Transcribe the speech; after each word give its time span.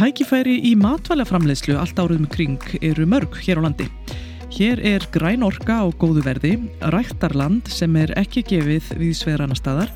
Tækifæri 0.00 0.54
í 0.64 0.70
matvælaframleyslu 0.80 1.74
allt 1.76 1.98
með 2.00 2.28
kring 2.32 2.62
eru 2.80 3.04
mörg 3.04 3.36
hér 3.44 3.60
á 3.60 3.68
landi. 3.68 3.84
Hér 4.48 4.80
er 4.80 5.04
græn 5.12 5.44
orka 5.44 5.84
á 5.84 5.92
góðu 5.92 6.22
verði, 6.24 6.54
rættarland 6.80 7.68
sem 7.68 7.98
er 8.00 8.14
ekki 8.16 8.40
gefið 8.40 8.88
við 8.96 9.12
sveðrana 9.18 9.58
staðar 9.58 9.92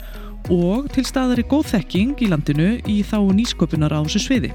og 0.53 0.93
til 0.93 1.07
staðar 1.09 1.41
er 1.41 1.49
góð 1.49 1.71
þekking 1.73 2.21
í 2.21 2.29
landinu 2.29 2.69
í 2.85 2.99
þá 3.01 3.17
nýsköpunar 3.33 3.97
á 3.97 4.05
þessu 4.05 4.23
sviði. 4.27 4.53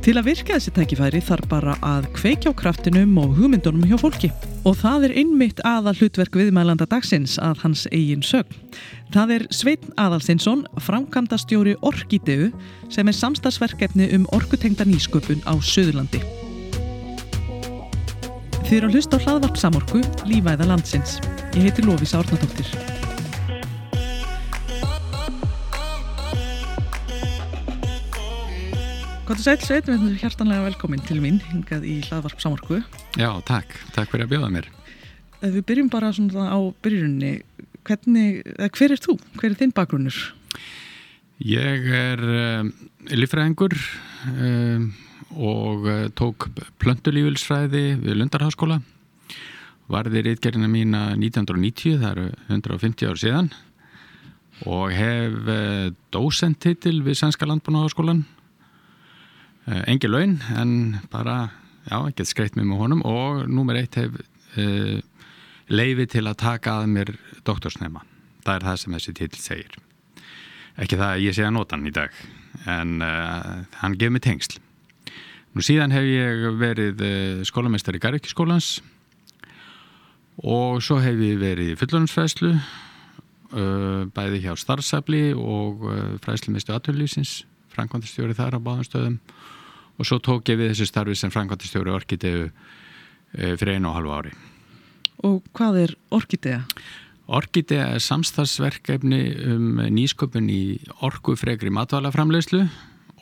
Til 0.00 0.16
að 0.16 0.30
virka 0.30 0.56
þessi 0.56 0.72
tækifæri 0.72 1.20
þarf 1.20 1.52
bara 1.52 1.76
að 1.84 2.08
kveikja 2.16 2.56
á 2.56 2.56
kraftinum 2.56 3.12
og 3.20 3.36
hugmyndunum 3.36 3.84
hjá 3.92 4.00
fólki. 4.00 4.32
Og 4.62 4.76
það 4.78 5.08
er 5.08 5.14
einmitt 5.18 5.60
aðal 5.66 5.96
hlutverk 5.98 6.36
viðmælanda 6.38 6.86
dagsins 6.86 7.34
að 7.42 7.64
hans 7.64 7.82
eigin 7.90 8.22
sögn. 8.22 8.54
Það 9.12 9.34
er 9.36 9.44
Sveitn 9.50 9.90
Aðalstinsson, 9.98 10.62
framkvæmda 10.86 11.38
stjóri 11.42 11.74
Orkideu 11.82 12.52
sem 12.92 13.10
er 13.10 13.18
samstagsverkefni 13.18 14.06
um 14.14 14.28
orkutengda 14.30 14.86
nýsköpun 14.86 15.42
á 15.50 15.58
Suðurlandi. 15.58 16.22
Þið 18.62 18.76
eru 18.78 18.88
að 18.88 18.94
hlusta 18.94 19.18
á 19.18 19.24
hlaðvarp 19.26 19.58
samorku 19.58 20.04
Lífæða 20.30 20.70
landsins. 20.70 21.18
Ég 21.58 21.66
heiti 21.66 21.82
Lófísa 21.82 22.22
Ornadóttir. 22.22 22.70
Góður 29.32 29.46
sæl 29.46 29.62
Sveit, 29.64 29.86
við 29.88 29.94
erum 29.94 30.16
hjartanlega 30.20 30.64
velkomin 30.66 31.04
til 31.08 31.14
mín 31.24 31.38
hingað 31.40 31.86
í 31.88 31.94
hlaðvarp 32.04 32.42
samorku. 32.42 32.82
Já, 33.16 33.30
takk. 33.48 33.70
Takk 33.94 34.10
fyrir 34.12 34.26
að 34.26 34.32
bjóða 34.34 34.50
mér. 34.52 34.66
Við 35.40 35.62
byrjum 35.70 35.86
bara 35.88 36.10
svona 36.12 36.50
á 36.52 36.60
byrjunni. 36.84 37.30
Hvernig, 37.80 38.42
hver 38.76 38.92
er 38.92 39.00
þú? 39.00 39.14
Hver 39.38 39.46
er 39.48 39.56
þinn 39.62 39.72
bakgrunnur? 39.72 40.18
Ég 41.48 41.88
er 41.96 42.20
lífræðingur 43.08 43.78
um, 44.34 44.84
og 45.38 45.88
uh, 45.88 46.04
tók 46.12 46.50
plöntulífilsfræði 46.84 47.86
við 48.04 48.20
Lundarháskóla. 48.20 48.82
Varði 49.96 50.26
rítgerina 50.28 50.68
mína 50.68 51.06
1990, 51.14 51.96
það 52.04 52.12
eru 52.12 52.28
150 52.50 53.08
ár 53.08 53.24
síðan 53.24 53.50
og 54.68 54.92
hef 54.92 55.40
uh, 55.48 55.88
dósentitil 56.12 56.98
við 57.08 57.20
Sænska 57.24 57.48
landbúnaháskólan 57.48 58.26
Eh, 58.26 58.41
engi 59.66 60.10
laun 60.10 60.38
en 60.58 60.72
bara, 61.12 61.52
já, 61.86 61.98
ekki 62.00 62.26
skreitt 62.26 62.56
mér 62.58 62.66
með 62.66 62.82
honum 62.82 63.04
og 63.06 63.44
númer 63.50 63.78
eitt 63.82 63.98
hef 64.00 64.16
uh, 64.18 64.98
leiði 65.70 66.08
til 66.16 66.26
að 66.26 66.40
taka 66.42 66.80
að 66.80 66.90
mér 66.96 67.14
doktorsnema. 67.46 68.02
Það 68.42 68.56
er 68.56 68.66
það 68.68 68.80
sem 68.82 68.96
þessi 68.96 69.14
títil 69.20 69.42
segir. 69.42 69.78
Ekki 70.82 70.98
það 70.98 71.12
að 71.12 71.24
ég 71.26 71.36
sé 71.36 71.46
að 71.46 71.54
nota 71.54 71.76
hann 71.76 71.86
í 71.86 71.94
dag, 71.94 72.22
en 72.66 72.96
uh, 73.04 73.62
hann 73.82 73.98
gefur 74.00 74.16
mig 74.16 74.24
tengsl. 74.26 74.58
Nú 75.52 75.62
síðan 75.62 75.92
hef 75.92 76.06
ég 76.08 76.46
verið 76.56 77.02
skólamestari 77.44 78.00
í 78.00 78.02
Garrikiskólans 78.02 78.78
og 80.40 80.78
svo 80.80 80.96
hef 81.04 81.18
ég 81.20 81.36
verið 81.42 81.74
í 81.74 81.76
fullurinsfræslu, 81.76 82.54
bæði 84.16 84.40
hjá 84.46 84.54
starfsafli 84.56 85.34
og 85.36 85.84
fræslumistu 86.24 86.72
aðtöðlýsins, 86.72 87.42
framkvæmstjóri 87.76 88.32
þar 88.38 88.56
á 88.56 88.64
báðanstöðum 88.64 89.18
og 90.02 90.08
svo 90.08 90.18
tók 90.18 90.50
ég 90.50 90.58
við 90.58 90.72
þessu 90.72 90.88
starfi 90.90 91.14
sem 91.14 91.30
framkvæmtistjóri 91.30 91.92
Orkideu 91.94 92.48
eh, 92.48 93.54
fyrir 93.54 93.76
einu 93.76 93.92
og 93.92 93.98
halvu 94.00 94.14
ári. 94.16 94.32
Og 95.22 95.44
hvað 95.54 95.78
er 95.84 95.92
Orkidea? 96.10 96.64
Orkidea 97.30 97.84
er 97.94 98.02
samstagsverkefni 98.02 99.20
um 99.52 99.78
nýsköpun 99.94 100.50
í 100.50 100.64
orkufregri 101.06 101.70
matvælaframlegslu 101.70 102.64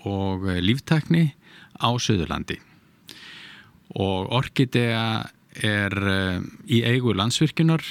og 0.08 0.48
eh, 0.48 0.62
líftekni 0.64 1.26
á 1.76 1.92
Suðurlandi. 2.00 2.56
Og 4.00 4.32
Orkidea 4.40 5.04
er 5.60 5.96
uh, 5.98 6.36
í 6.70 6.78
eigu 6.86 7.10
landsvirkjunar 7.18 7.82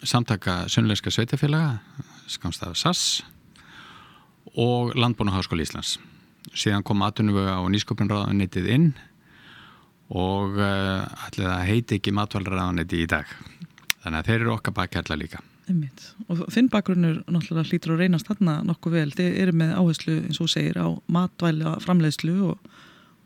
samtaka 0.00 0.62
Sönleiska 0.72 1.12
Sveitafélaga, 1.12 1.82
skamstaf 2.32 2.78
SAS 2.80 3.02
og 4.56 4.96
Landbúnaháskóli 4.96 5.68
Íslands 5.68 5.98
síðan 6.56 6.84
kom 6.86 7.04
aðtunumvöga 7.06 7.58
og 7.62 7.70
nýsköpunraðanitið 7.74 8.72
inn 8.74 8.88
og 10.08 10.56
uh, 10.56 11.04
allir 11.26 11.50
það 11.50 11.68
heiti 11.68 11.98
ekki 11.98 12.14
matvalraðaniti 12.16 13.02
í 13.04 13.08
dag. 13.10 13.28
Þannig 14.02 14.18
að 14.20 14.30
þeir 14.30 14.40
eru 14.40 14.52
okkar 14.54 14.76
bakkærla 14.78 15.18
líka. 15.20 15.42
Einmitt. 15.68 16.04
og 16.32 16.46
þinn 16.48 16.70
bakgrunnur 16.72 17.18
náttúrulega 17.28 17.68
hlýtur 17.68 17.92
að 17.92 18.02
reynast 18.04 18.28
þarna 18.30 18.58
nokkuð 18.64 18.94
vel. 18.96 19.08
Þið 19.18 19.38
eru 19.42 19.54
með 19.60 19.74
áherslu 19.76 20.14
eins 20.24 20.40
og 20.40 20.48
segir 20.48 20.78
á 20.80 20.88
matvæla 21.12 21.74
framleiðslu 21.84 22.36
og, 22.48 22.70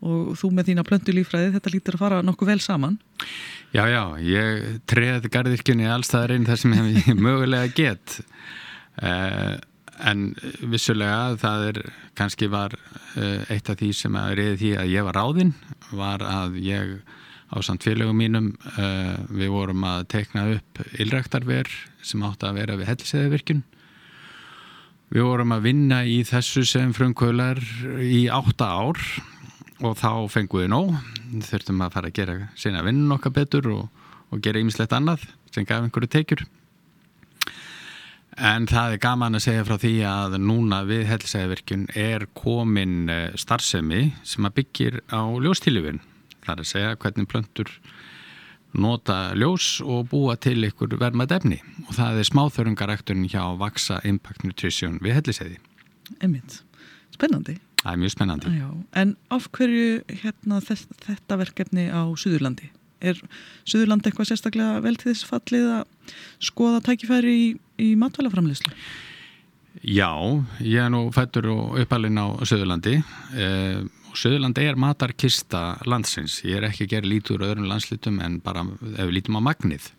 og 0.03 0.33
þú 0.39 0.49
með 0.51 0.71
þína 0.71 0.85
plöntulífræði 0.89 1.53
þetta 1.55 1.71
hlýtur 1.71 1.97
að 1.97 2.03
fara 2.03 2.23
nokkuð 2.27 2.51
vel 2.51 2.59
saman. 2.65 2.97
Já, 3.71 3.85
já, 3.87 4.01
ég 4.27 4.65
treði 4.91 5.31
gardirkjunni 5.31 5.87
allstaðarinn 5.87 6.49
þar 6.49 6.59
sem 6.65 6.75
ég 6.75 7.13
mögulega 7.29 7.71
get. 7.77 8.19
Uh, 8.99 9.55
en 10.01 10.31
vissulega 10.71 11.35
það 11.41 11.67
er 11.71 11.81
kannski 12.17 12.49
var 12.51 12.75
eh, 13.17 13.43
eitt 13.53 13.69
af 13.69 13.79
því 13.79 13.91
sem 13.97 14.15
að 14.17 14.37
reyði 14.39 14.55
því 14.61 14.71
að 14.81 14.93
ég 14.93 15.07
var 15.09 15.19
ráðinn 15.19 15.53
var 15.93 16.25
að 16.25 16.57
ég 16.63 16.95
á 17.53 17.57
samt 17.61 17.85
félögum 17.85 18.17
mínum 18.17 18.47
uh, 18.79 19.19
við 19.29 19.51
vorum 19.53 19.83
að 19.85 20.07
tekna 20.09 20.47
upp 20.55 20.79
ylræktarver 20.97 21.69
sem 22.01 22.23
átti 22.25 22.47
að 22.49 22.57
vera 22.57 22.77
við 22.79 22.89
helliseðavirkjun 22.89 23.61
við 25.13 25.27
vorum 25.27 25.53
að 25.53 25.67
vinna 25.67 25.99
í 26.09 26.23
þessu 26.25 26.63
sem 26.65 26.95
frumkvölar 26.97 27.61
í 28.01 28.25
átta 28.33 28.71
ár 28.73 28.97
og 29.83 29.97
þá 29.99 30.09
fengum 30.31 30.63
við 30.63 30.71
nóg. 30.71 30.95
Þurftum 31.43 31.81
að 31.83 31.95
fara 31.95 32.09
að 32.09 32.17
gera 32.17 32.35
sína 32.57 32.83
vinnun 32.85 33.13
okkar 33.15 33.33
betur 33.35 33.69
og, 33.73 34.03
og 34.33 34.41
gera 34.43 34.61
ýmislegt 34.61 34.93
annað 34.95 35.27
sem 35.53 35.65
gaf 35.69 35.85
einhverju 35.85 36.09
tekjur 36.13 36.45
En 38.37 38.65
það 38.65 38.95
er 38.95 39.01
gaman 39.03 39.37
að 39.37 39.45
segja 39.45 39.65
frá 39.67 39.75
því 39.77 39.93
að 40.09 40.37
núna 40.41 40.79
við 40.89 41.03
helsæðavirkjun 41.11 41.83
er 41.99 42.25
komin 42.33 43.11
eh, 43.11 43.35
starfsemi 43.37 44.07
sem 44.25 44.47
að 44.47 44.55
byggir 44.61 44.99
á 45.13 45.21
ljóstílifin. 45.43 46.01
Það 46.43 46.53
er 46.55 46.63
að 46.63 46.71
segja 46.71 46.95
hvernig 47.03 47.29
plöntur 47.29 47.69
nota 48.73 49.17
ljós 49.37 49.77
og 49.85 50.07
búa 50.09 50.35
til 50.41 50.65
ykkur 50.65 50.95
vermað 50.97 51.35
efni 51.37 51.59
og 51.85 51.93
það 51.93 52.21
er 52.23 52.29
smáþörungarækturinn 52.31 53.29
hjá 53.29 53.43
Vaxa 53.59 53.99
Impact 54.07 54.47
Nutrition 54.47 54.97
við 55.03 55.19
helliseiði. 55.19 55.59
Emit, 56.25 56.63
spennandi. 57.13 57.59
Það 57.83 57.91
er 57.91 57.99
mjög 58.01 58.13
spennandi. 58.15 58.53
Já, 58.57 58.69
en 59.01 59.17
af 59.35 59.49
hverju 59.53 60.19
hérna, 60.23 60.61
þetta 60.63 61.37
verkefni 61.41 61.89
á 61.91 62.01
Suðurlandi? 62.17 62.71
Er 63.03 63.19
Suðurlandi 63.67 64.09
eitthvað 64.09 64.29
sérstaklega 64.31 64.81
vel 64.83 64.95
til 64.95 65.11
þess 65.11 65.27
fallið 65.27 65.69
að 65.81 66.13
skoða 66.43 66.83
tækifæri 66.87 67.33
í 67.35 67.47
í 67.81 67.93
matvælaframleyslu? 67.99 68.71
Já, 69.83 70.13
ég 70.61 70.85
er 70.85 70.91
nú 70.93 71.07
fættur 71.13 71.49
og 71.49 71.77
uppalinn 71.81 72.19
á 72.21 72.37
Söðurlandi 72.45 72.99
eh, 73.01 73.81
og 73.81 74.19
Söðurlandi 74.19 74.67
er 74.69 74.77
matarkista 74.79 75.79
landsins. 75.89 76.41
Ég 76.45 76.59
er 76.59 76.67
ekki 76.69 76.85
að 76.85 76.91
gera 76.93 77.09
lítur 77.09 77.45
öðrum 77.45 77.69
landslitum 77.71 78.19
en 78.21 78.37
bara 78.43 78.65
ef 78.93 79.07
við 79.07 79.15
lítum 79.17 79.39
á 79.41 79.47
magnið 79.49 79.89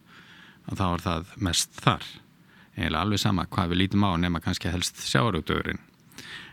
þá 0.70 0.87
er 0.87 1.03
það 1.04 1.34
mest 1.48 1.82
þar. 1.82 2.06
Eða 2.75 3.03
alveg 3.03 3.22
sama 3.22 3.48
hvað 3.50 3.75
við 3.75 3.82
lítum 3.82 4.06
á 4.06 4.10
nema 4.19 4.43
kannski 4.43 4.70
helst 4.70 5.03
sjáarútugurinn. 5.03 5.82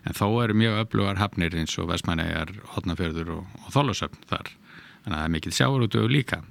En 0.01 0.17
þó 0.17 0.25
eru 0.41 0.57
mjög 0.57 0.79
öflugar 0.81 1.22
hafnir 1.22 1.53
eins 1.53 1.78
og 1.78 1.91
Vestmænegar, 1.91 2.50
Hotnafjörður 2.73 3.35
og, 3.38 3.57
og 3.61 3.73
Þólusöfn 3.75 4.25
þar. 4.29 4.50
Þannig 5.01 5.16
að 5.16 5.19
það 5.19 5.28
er 5.28 5.35
mikil 5.35 5.53
sjáarútugur 5.57 6.13
líka. 6.13 6.41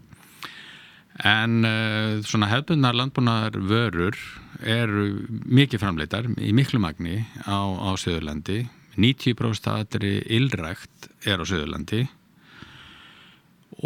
En 1.26 1.66
uh, 1.66 2.20
svona 2.24 2.48
hefðbundnar 2.50 2.96
landbúnar 2.96 3.56
vörur 3.56 4.16
eru 4.60 5.06
mikið 5.44 5.82
framleitar 5.82 6.28
í 6.40 6.52
miklu 6.56 6.80
magni 6.82 7.20
á, 7.44 7.60
á 7.60 7.90
Suðurlandi. 8.00 8.64
90% 9.00 9.70
aðri 9.70 10.16
illrækt 10.32 11.10
er 11.28 11.40
á 11.40 11.44
Suðurlandi. 11.44 12.06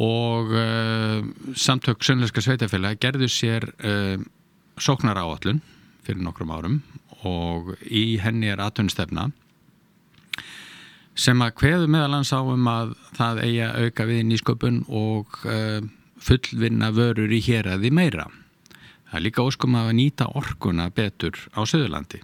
Og 0.01 0.55
uh, 0.57 1.21
samtök 1.59 2.03
Sönleiska 2.07 2.43
Sveitafélag 2.43 3.03
gerðu 3.03 3.29
sér 3.31 3.69
uh, 3.85 4.17
sóknar 4.81 5.21
áallun 5.21 5.63
fyrir 6.05 6.23
nokkrum 6.25 6.53
árum 6.55 6.81
og 7.25 7.75
í 7.89 8.19
henni 8.21 8.51
er 8.53 8.61
aðtunstefna 8.61 9.31
sem 11.15 11.43
að 11.43 11.53
hveðu 11.61 11.91
meðalans 11.91 12.33
á 12.35 12.41
um 12.43 12.71
að 12.71 12.95
það 13.15 13.43
eigi 13.45 13.61
að 13.67 13.85
auka 13.85 14.09
við 14.09 14.25
nýsköpun 14.31 14.81
og 14.89 15.37
uh, 15.47 15.85
fullvinna 16.25 16.91
vörur 16.95 17.33
í 17.35 17.43
hér 17.45 17.71
að 17.75 17.87
því 17.87 17.93
meira 17.95 18.31
Það 19.15 19.21
er 19.21 19.23
líka 19.29 19.43
óskum 19.47 19.77
að 19.79 19.89
nýta 19.95 20.27
orkuna 20.35 20.89
betur 20.91 21.37
á 21.55 21.63
Suðurlandi. 21.63 22.19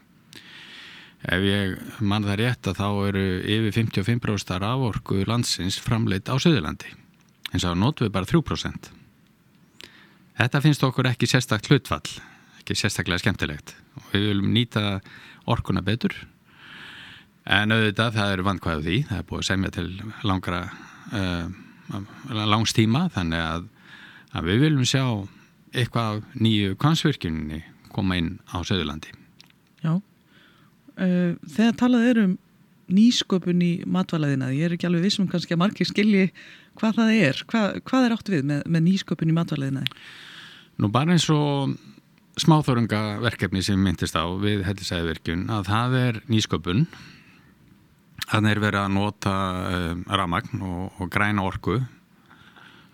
Ef 1.22 1.44
ég 1.46 1.76
mann 2.02 2.24
það 2.26 2.40
rétt 2.40 2.66
að 2.66 2.80
þá 2.80 2.88
eru 3.06 3.22
yfir 3.46 3.76
55% 3.76 4.66
af 4.66 4.82
orku 4.88 5.20
landsins 5.22 5.78
framleitt 5.78 6.26
á 6.26 6.34
Suðurlandi. 6.34 6.90
En 7.54 7.62
svo 7.62 7.76
notum 7.78 8.08
við 8.08 8.16
bara 8.16 8.26
3%. 8.26 8.90
Þetta 10.40 10.62
finnst 10.66 10.82
okkur 10.88 11.12
ekki 11.12 11.30
sérstakt 11.30 11.70
hlutfall, 11.70 12.10
ekki 12.58 12.74
sérstaklega 12.74 13.22
skemmtilegt 13.22 13.76
og 13.94 14.10
við 14.10 14.26
viljum 14.32 14.50
nýta 14.50 14.84
orkuna 15.46 15.86
betur 15.86 16.16
en 17.46 17.74
auðvitað 17.74 18.16
það 18.18 18.32
eru 18.34 18.46
vandkvæðu 18.48 18.84
því, 18.86 18.98
það 19.08 19.18
er 19.18 19.26
búið 19.30 19.42
að 19.42 19.48
semja 19.48 19.72
til 19.76 19.88
langra 20.28 20.60
uh, 21.16 21.46
langstíma 22.50 23.06
þannig 23.14 23.44
að, 23.46 23.66
að 24.36 24.50
við 24.50 24.62
viljum 24.66 24.88
sjá 24.88 25.04
eitthvað 25.70 26.22
nýju 26.34 26.76
kvansvirkjunni 26.82 27.64
koma 27.94 28.18
inn 28.18 28.36
á 28.50 28.62
Söðurlandi. 28.66 29.12
Já, 29.82 29.96
uh, 29.96 31.32
þegar 31.56 31.76
talað 31.80 32.08
er 32.12 32.24
um 32.26 32.38
nýsköpun 32.90 33.62
í 33.62 33.70
matvælaðina, 33.86 34.50
ég 34.54 34.66
er 34.66 34.74
ekki 34.74 34.88
alveg 34.88 35.06
vissum 35.06 35.28
kannski 35.30 35.54
að 35.54 35.62
margir 35.62 35.88
skilji 35.88 36.24
hvað 36.78 36.98
það 36.98 37.12
er, 37.14 37.44
hvað, 37.50 37.78
hvað 37.86 38.06
er 38.06 38.14
átt 38.16 38.32
við 38.32 38.48
með, 38.50 38.64
með 38.66 38.84
nýsköpun 38.88 39.30
í 39.30 39.36
matvælaðina? 39.36 39.84
Nú 40.80 40.90
bara 40.92 41.14
eins 41.14 41.28
og 41.30 41.76
smáþórungaverkefni 42.40 43.62
sem 43.64 43.80
myndist 43.82 44.16
á 44.16 44.24
við 44.40 44.64
hellisæðverkjun 44.66 45.48
að 45.52 45.70
það 45.70 45.96
er 46.00 46.20
nýsköpun 46.30 46.84
þannig 48.30 48.54
er 48.54 48.62
verið 48.62 48.80
að 48.84 48.92
nota 48.94 49.34
um, 49.70 50.04
ramagn 50.06 50.62
og, 50.62 51.00
og 51.00 51.10
græna 51.12 51.46
orku 51.46 51.80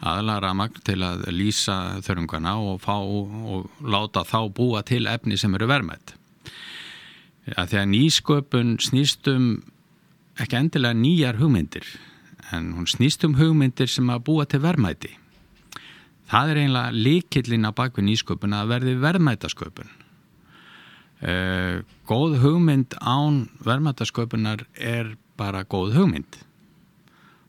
aðla 0.07 0.41
ramagn 0.45 0.83
til 0.85 1.01
að 1.05 1.27
lýsa 1.33 2.03
þörungana 2.05 2.57
og 2.61 2.83
fá 2.85 2.97
og 2.99 3.71
láta 3.81 4.27
þá 4.29 4.41
búa 4.53 4.83
til 4.85 5.07
efni 5.09 5.39
sem 5.41 5.55
eru 5.57 5.69
vermætt 5.71 6.17
að 7.55 7.77
nýsköpun 7.93 8.77
snýstum 8.83 9.63
ekki 10.41 10.59
endilega 10.59 10.99
nýjar 10.99 11.39
hugmyndir 11.39 11.87
en 12.53 12.73
hún 12.75 12.89
snýst 12.91 13.25
um 13.27 13.37
hugmyndir 13.39 13.89
sem 13.91 14.09
að 14.11 14.25
búa 14.27 14.47
til 14.47 14.61
verðmæti. 14.63 15.13
Það 16.27 16.51
er 16.51 16.61
einlega 16.65 16.95
líkillin 16.95 17.67
á 17.67 17.71
bakvið 17.75 18.07
nýsköpun 18.09 18.55
að 18.55 18.73
verði 18.75 18.95
verðmætasköpun. 19.03 19.93
Uh, 21.17 21.83
góð 22.07 22.37
hugmynd 22.43 22.99
án 23.01 23.47
verðmætasköpunar 23.65 24.67
er 24.75 25.15
bara 25.39 25.65
góð 25.65 25.97
hugmynd. 25.97 26.39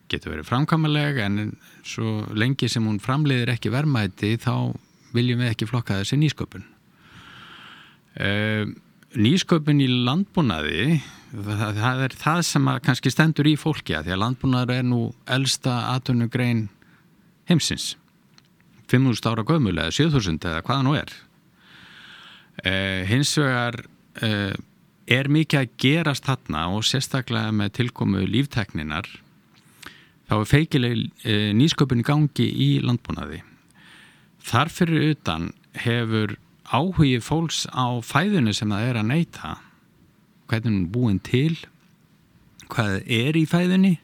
Getur 0.07 0.33
verið 0.35 0.47
framkamaleg 0.47 1.19
en 1.23 1.53
svo 1.87 2.21
lengi 2.35 2.69
sem 2.71 2.85
hún 2.87 3.01
framleiðir 3.03 3.51
ekki 3.55 3.71
verðmæti 3.73 4.37
þá 4.39 4.75
viljum 5.15 5.43
við 5.43 5.51
ekki 5.51 5.67
flokka 5.67 5.99
þessi 6.01 6.19
nýsköpun. 6.21 6.65
Uh, 8.17 8.71
nýsköpun 9.17 9.83
í 9.83 9.87
landbúnaði 10.07 10.97
það, 11.31 11.77
það 11.77 12.01
er 12.05 12.15
það 12.17 12.41
sem 12.47 12.71
kannski 12.85 13.11
stendur 13.13 13.49
í 13.49 13.55
fólki 13.59 13.95
að 13.97 14.07
því 14.07 14.15
að 14.15 14.21
landbúnaður 14.23 14.73
er 14.75 14.87
nú 14.87 15.01
elsta 15.37 15.77
aðtunugrein 15.93 16.67
heimsins 17.49 17.95
5.000 18.87 19.31
ára 19.31 19.45
gömul 19.47 19.75
eða 19.75 19.93
7.000 19.95 20.49
eða 20.51 20.63
hvaða 20.65 20.85
nú 20.87 20.95
er 20.97 21.13
eh, 22.63 23.03
hins 23.09 23.33
vegar 23.39 23.81
eh, 24.23 24.53
er 25.07 25.29
mikið 25.31 25.61
að 25.61 25.75
gerast 25.79 26.27
þarna 26.27 26.65
og 26.75 26.83
sérstaklega 26.85 27.53
með 27.55 27.73
tilkomu 27.79 28.25
líftekninar 28.27 29.07
þá 30.27 30.33
er 30.37 30.49
feikileg 30.49 31.05
eh, 31.23 31.53
nýsköpun 31.55 32.03
í 32.03 32.07
gangi 32.07 32.47
í 32.47 32.69
landbúnaði. 32.83 33.39
Þarfyrir 34.47 35.13
utan 35.13 35.51
hefur 35.79 36.35
áhugi 36.67 37.21
fólks 37.23 37.63
á 37.71 37.95
fæðinu 38.03 38.51
sem 38.55 38.71
það 38.71 38.89
er 38.89 38.99
að 38.99 39.09
neyta. 39.13 39.53
Hvernig 40.51 40.73
hún 40.73 40.83
er 40.83 40.91
búin 40.91 41.23
til 41.23 41.55
hvað 42.67 42.99
er 43.07 43.39
í 43.39 43.45
fæðinni 43.47 43.95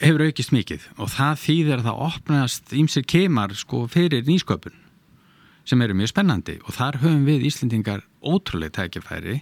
hefur 0.00 0.24
aukist 0.28 0.52
mikið 0.52 0.84
og 1.00 1.10
það 1.12 1.40
þýðir 1.42 1.80
að 1.80 1.88
það 1.88 2.02
opnast 2.06 2.74
ímsir 2.76 3.04
kemar 3.08 3.54
sko 3.56 3.84
fyrir 3.92 4.24
nýsköpun 4.28 4.76
sem 5.66 5.82
eru 5.82 5.96
mjög 5.98 6.12
spennandi. 6.12 6.58
Og 6.64 6.76
þar 6.76 7.00
höfum 7.02 7.26
við 7.26 7.46
Íslendingar 7.50 8.04
ótrúlega 8.22 8.82
tækifæri 8.82 9.40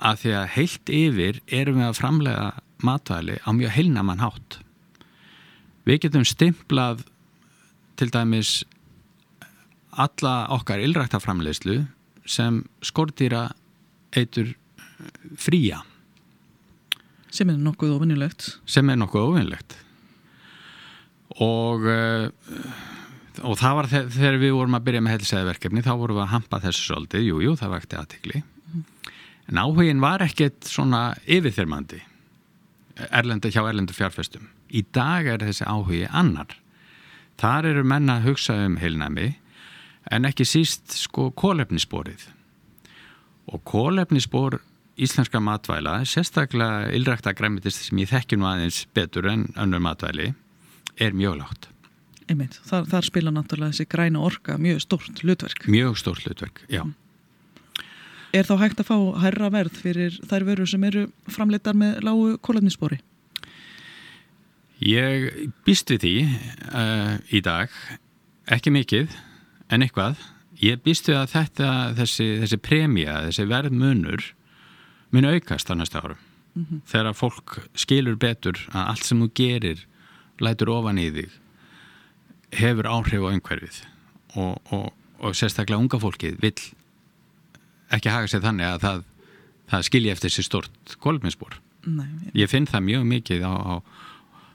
að 0.00 0.22
því 0.22 0.34
að 0.38 0.50
heilt 0.56 0.92
yfir 0.96 1.40
erum 1.60 1.80
við 1.80 1.88
að 1.88 1.98
framlega 1.98 2.48
matvæli 2.84 3.38
á 3.44 3.50
mjög 3.52 3.74
heilnaman 3.76 4.22
hátt. 4.22 4.60
Við 5.88 6.04
getum 6.06 6.26
stimplað 6.28 7.04
til 8.00 8.08
dæmis 8.12 8.62
alla 9.90 10.46
okkar 10.54 10.80
illræktaframleyslu 10.80 11.82
sem 12.24 12.62
skortýra 12.84 13.50
eitur 14.16 14.54
fría. 15.36 15.82
Sem 17.30 17.50
er 17.50 17.60
nokkuð 17.60 17.96
ofinnilegt 17.96 18.48
sem 18.68 18.88
er 18.90 18.98
nokkuð 19.00 19.28
ofinnilegt 19.28 19.76
og 21.40 21.84
uh, 21.86 22.26
og 23.42 23.58
það 23.60 23.76
var 23.78 23.88
þegar 23.92 24.38
við 24.42 24.54
vorum 24.56 24.76
að 24.78 24.86
byrja 24.88 25.02
með 25.04 25.16
helsæðverkefni 25.18 25.84
þá 25.86 25.92
vorum 25.96 26.18
við 26.18 26.24
að 26.26 26.32
hampa 26.34 26.62
þessu 26.64 26.86
svolítið. 26.86 27.26
Jújú, 27.28 27.42
jú, 27.46 27.56
það 27.60 27.74
vakti 27.76 28.00
aðtikli 28.00 28.42
en 29.50 29.58
áhugin 29.58 30.02
var 30.02 30.22
ekkert 30.22 30.66
svona 30.68 31.02
yfirþyrmandi 31.26 31.98
erlendi 33.08 33.50
hjá 33.52 33.62
erlendu 33.64 33.94
fjárfestum. 33.96 34.48
Í 34.70 34.84
dag 34.94 35.26
er 35.26 35.42
þessi 35.42 35.66
áhugi 35.66 36.04
annar. 36.06 36.52
Þar 37.40 37.70
eru 37.72 37.84
menna 37.88 38.18
að 38.18 38.30
hugsa 38.30 38.58
um 38.66 38.76
heilnami 38.80 39.32
en 40.12 40.28
ekki 40.28 40.46
síst 40.48 40.92
sko 40.98 41.30
kólefnissporið 41.32 42.28
og 43.50 43.64
kólefnisspor 43.66 44.60
íslenska 45.00 45.40
matvæla, 45.40 46.02
sérstaklega 46.04 46.90
ylrækta 46.94 47.32
græmitist 47.36 47.86
sem 47.86 48.02
ég 48.02 48.10
þekki 48.10 48.36
nú 48.36 48.50
aðeins 48.50 48.84
betur 48.94 49.30
en 49.30 49.48
önnur 49.56 49.80
matvæli, 49.82 50.34
er 51.00 51.16
mjög 51.16 51.40
lágt. 51.40 51.69
Einmitt, 52.30 52.60
þar, 52.68 52.86
þar 52.92 53.06
spila 53.08 53.34
náttúrulega 53.34 53.74
þessi 53.74 53.88
græna 53.90 54.22
orka 54.22 54.56
mjög 54.60 54.82
stórt 54.84 55.22
hlutverk. 55.24 55.66
Mjög 55.66 55.98
stórt 55.98 56.26
hlutverk, 56.26 56.62
já. 56.70 56.84
Mm. 56.86 56.96
Er 58.30 58.46
þá 58.46 58.54
hægt 58.60 58.82
að 58.82 58.90
fá 58.92 58.98
hærra 59.24 59.48
verð 59.50 59.78
fyrir 59.82 60.18
þær 60.30 60.46
vörur 60.46 60.70
sem 60.70 60.84
eru 60.86 61.08
framleitar 61.26 61.74
með 61.74 62.04
lágu 62.06 62.36
kólefnisspori? 62.46 63.00
Ég 64.86 65.50
býst 65.66 65.90
við 65.90 66.04
því 66.04 66.14
uh, 66.70 67.16
í 67.34 67.42
dag, 67.44 67.74
ekki 68.54 68.70
mikið, 68.72 69.10
en 69.74 69.82
eitthvað 69.84 70.22
Ég 70.60 70.80
býstu 70.84 71.14
að 71.16 71.30
þetta, 71.32 71.68
þessi, 71.96 72.26
þessi 72.42 72.58
premja, 72.60 73.14
þessi 73.28 73.46
verðmunur 73.48 74.26
mun 75.14 75.28
aukast 75.32 75.70
á 75.72 75.74
næsta 75.74 76.02
árum. 76.02 76.20
Mm 76.52 76.64
-hmm. 76.66 76.80
Þegar 76.84 77.16
fólk 77.16 77.54
skilur 77.74 78.16
betur 78.16 78.58
að 78.72 78.88
allt 78.92 79.04
sem 79.04 79.20
þú 79.22 79.28
gerir 79.34 79.86
lætur 80.38 80.68
ofan 80.68 80.98
í 80.98 81.08
þig 81.10 81.30
hefur 82.56 82.88
áhrif 82.90 83.24
á 83.26 83.28
einhverfið 83.30 83.80
og, 84.36 84.58
og, 84.74 84.90
og 85.20 85.36
sérstaklega 85.38 85.80
unga 85.80 86.00
fólkið 86.02 86.38
vil 86.42 86.54
ekki 87.94 88.12
hafa 88.12 88.30
sér 88.30 88.44
þannig 88.44 88.68
að 88.68 88.84
það, 88.84 89.02
það 89.72 89.86
skilji 89.88 90.12
eftir 90.14 90.34
sér 90.34 90.46
stort 90.46 90.96
kolminsbor. 91.02 91.58
Ég 92.36 92.50
finn 92.50 92.68
það 92.68 92.86
mjög 92.86 93.06
mikið 93.14 93.46
á, 93.46 93.54
á 93.56 93.74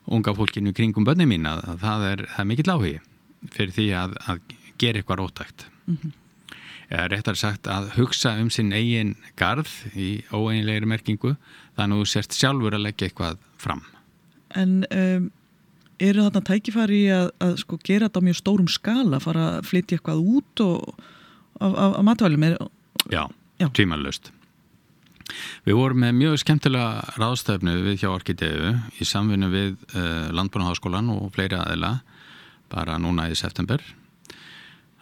unga 0.06 0.36
fólkinu 0.38 0.74
kringum 0.76 1.06
bönni 1.08 1.26
mín 1.30 1.48
að, 1.50 1.64
að 1.72 1.82
það 1.82 2.06
er, 2.12 2.22
er 2.38 2.48
mikill 2.48 2.70
áhugi 2.70 3.00
fyrir 3.56 3.74
því 3.74 3.88
að, 3.98 4.14
að 4.30 4.54
gera 4.82 5.02
eitthvað 5.02 5.20
rótækt 5.22 5.66
mm 5.86 5.98
-hmm. 5.98 6.12
eða 6.90 7.08
réttar 7.14 7.40
sagt 7.40 7.68
að 7.68 7.90
hugsa 7.98 8.36
um 8.42 8.50
sinn 8.50 8.74
eigin 8.74 9.16
garð 9.36 9.72
í 9.96 10.24
óeinlegri 10.32 10.86
merkingu 10.86 11.36
þannig 11.78 11.96
að 11.96 12.02
þú 12.02 12.12
sérst 12.14 12.38
sjálfur 12.38 12.78
að 12.78 12.86
leggja 12.86 13.10
eitthvað 13.10 13.38
fram 13.58 13.82
En 14.56 14.86
um, 14.92 15.32
eru 16.00 16.26
þarna 16.26 16.44
tækifæri 16.50 17.02
að, 17.16 17.28
að 17.44 17.58
sko 17.62 17.80
gera 17.86 18.10
þetta 18.10 18.24
á 18.24 18.28
mjög 18.28 18.40
stórum 18.42 18.72
skala 18.72 19.22
fara 19.24 19.46
að 19.56 19.68
flytja 19.70 20.00
eitthvað 20.00 20.24
út 20.38 20.64
og 20.66 20.96
af, 21.60 21.72
af, 21.72 21.92
af 21.92 22.04
matvælum? 22.08 22.48
Er... 22.48 22.58
Já, 23.12 23.24
Já. 23.62 23.70
tímanlöst 23.72 24.32
Við 25.66 25.78
vorum 25.80 26.04
með 26.04 26.18
mjög 26.20 26.36
skemmtilega 26.44 27.16
ráðstöfnu 27.18 27.74
við 27.88 28.04
hjá 28.04 28.10
Orkideu 28.12 28.76
í 29.02 29.08
samfunnu 29.08 29.50
við 29.50 29.72
uh, 29.96 30.28
Landbúnaháskólan 30.36 31.10
og 31.16 31.32
fleiri 31.34 31.58
aðila 31.58 31.96
bara 32.70 33.00
núna 33.02 33.28
í 33.30 33.38
september. 33.38 33.82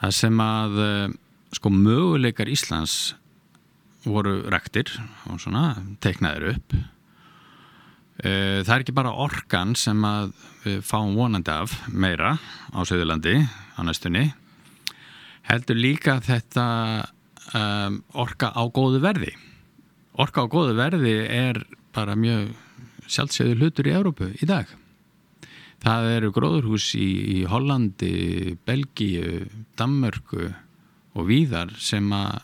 Það 0.04 0.16
sem 0.18 0.40
að 0.44 0.80
eh, 0.84 1.14
sko 1.56 1.70
möguleikar 1.72 2.50
Íslands 2.52 3.16
voru 4.04 4.42
rektir 4.52 4.90
og 5.32 5.40
svona 5.40 5.78
teiknaður 6.04 6.58
upp. 6.58 6.76
eh, 6.76 6.93
það 8.24 8.72
er 8.72 8.84
ekki 8.84 8.96
bara 8.96 9.12
orkan 9.20 9.74
sem 9.76 10.00
að 10.08 10.32
við 10.64 10.80
fáum 10.88 11.18
vonandi 11.18 11.52
af 11.52 11.74
meira 11.92 12.38
á 12.72 12.80
Söðurlandi 12.88 13.36
á 13.76 13.80
næstunni 13.84 14.30
heldur 15.48 15.80
líka 15.80 16.20
þetta 16.24 16.66
um, 17.54 18.00
orka 18.16 18.52
á 18.56 18.64
góðu 18.72 19.02
verði. 19.04 19.34
Orka 20.20 20.46
á 20.46 20.48
góðu 20.48 20.78
verði 20.78 21.18
er 21.28 21.64
bara 21.96 22.16
mjög 22.16 22.54
sjálfsögður 23.10 23.60
hlutur 23.60 23.90
í 23.90 23.96
Európu 23.98 24.30
í 24.40 24.48
dag. 24.50 24.70
Það 25.84 26.10
eru 26.14 26.32
gróðurhús 26.32 26.94
í, 26.96 27.10
í 27.36 27.40
Hollandi, 27.50 28.56
Belgíu, 28.64 29.44
Danmörku 29.76 30.48
og 31.14 31.28
víðar 31.28 31.74
sem 31.76 32.08
að 32.16 32.40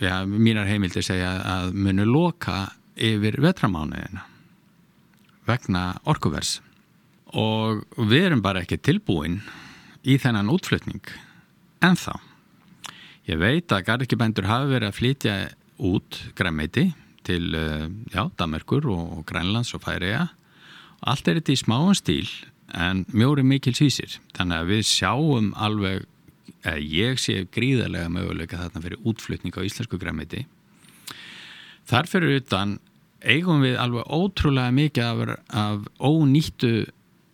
ja, 0.00 0.22
mínar 0.24 0.70
heimildir 0.70 1.04
segja 1.04 1.36
að 1.44 1.76
munu 1.76 2.08
loka 2.08 2.70
yfir 2.96 3.36
vetramánuðina 3.44 4.29
vegna 5.50 5.84
orkuvers 6.08 6.58
og 7.36 7.84
við 7.98 8.30
erum 8.30 8.42
bara 8.42 8.64
ekki 8.64 8.80
tilbúin 8.80 9.40
í 10.06 10.16
þennan 10.18 10.50
útflutning 10.50 11.04
en 11.84 11.98
þá 11.98 12.14
ég 13.28 13.40
veit 13.40 13.72
að 13.72 13.86
garðikibændur 13.88 14.48
hafi 14.50 14.72
verið 14.72 14.90
að 14.90 14.98
flytja 14.98 15.36
út 15.90 16.20
græmeiti 16.36 16.90
til 17.26 17.54
uh, 17.54 17.86
já, 18.12 18.28
Damerkur 18.38 18.88
og 18.90 19.24
Grænlands 19.28 19.74
og 19.76 19.84
Færiða 19.84 20.30
allt 21.00 21.28
er 21.28 21.40
þetta 21.40 21.54
í 21.54 21.60
smáan 21.60 21.98
stíl 21.98 22.28
en 22.76 23.04
mjóri 23.12 23.44
mikil 23.46 23.74
svísir 23.76 24.18
þannig 24.36 24.56
að 24.62 24.72
við 24.74 24.86
sjáum 24.88 25.52
alveg 25.58 26.06
eða 26.60 26.78
ég 26.82 27.20
sé 27.20 27.44
gríðarlega 27.52 28.10
möguleika 28.12 28.60
þarna 28.60 28.84
fyrir 28.84 29.06
útflutning 29.08 29.56
á 29.56 29.64
íslensku 29.64 30.00
græmeiti 30.00 30.44
þar 31.88 32.08
fyrir 32.10 32.40
utan 32.40 32.78
eigum 33.20 33.64
við 33.64 33.76
alveg 33.80 34.08
ótrúlega 34.08 34.74
mikið 34.74 35.04
af, 35.04 35.34
af 35.48 35.88
ónýttu 35.98 36.72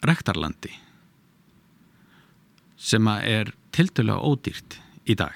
rektarlandi 0.06 0.72
sem 2.76 3.06
að 3.08 3.28
er 3.30 3.52
tildulega 3.74 4.22
ódýrt 4.22 4.78
í 5.08 5.16
dag. 5.18 5.34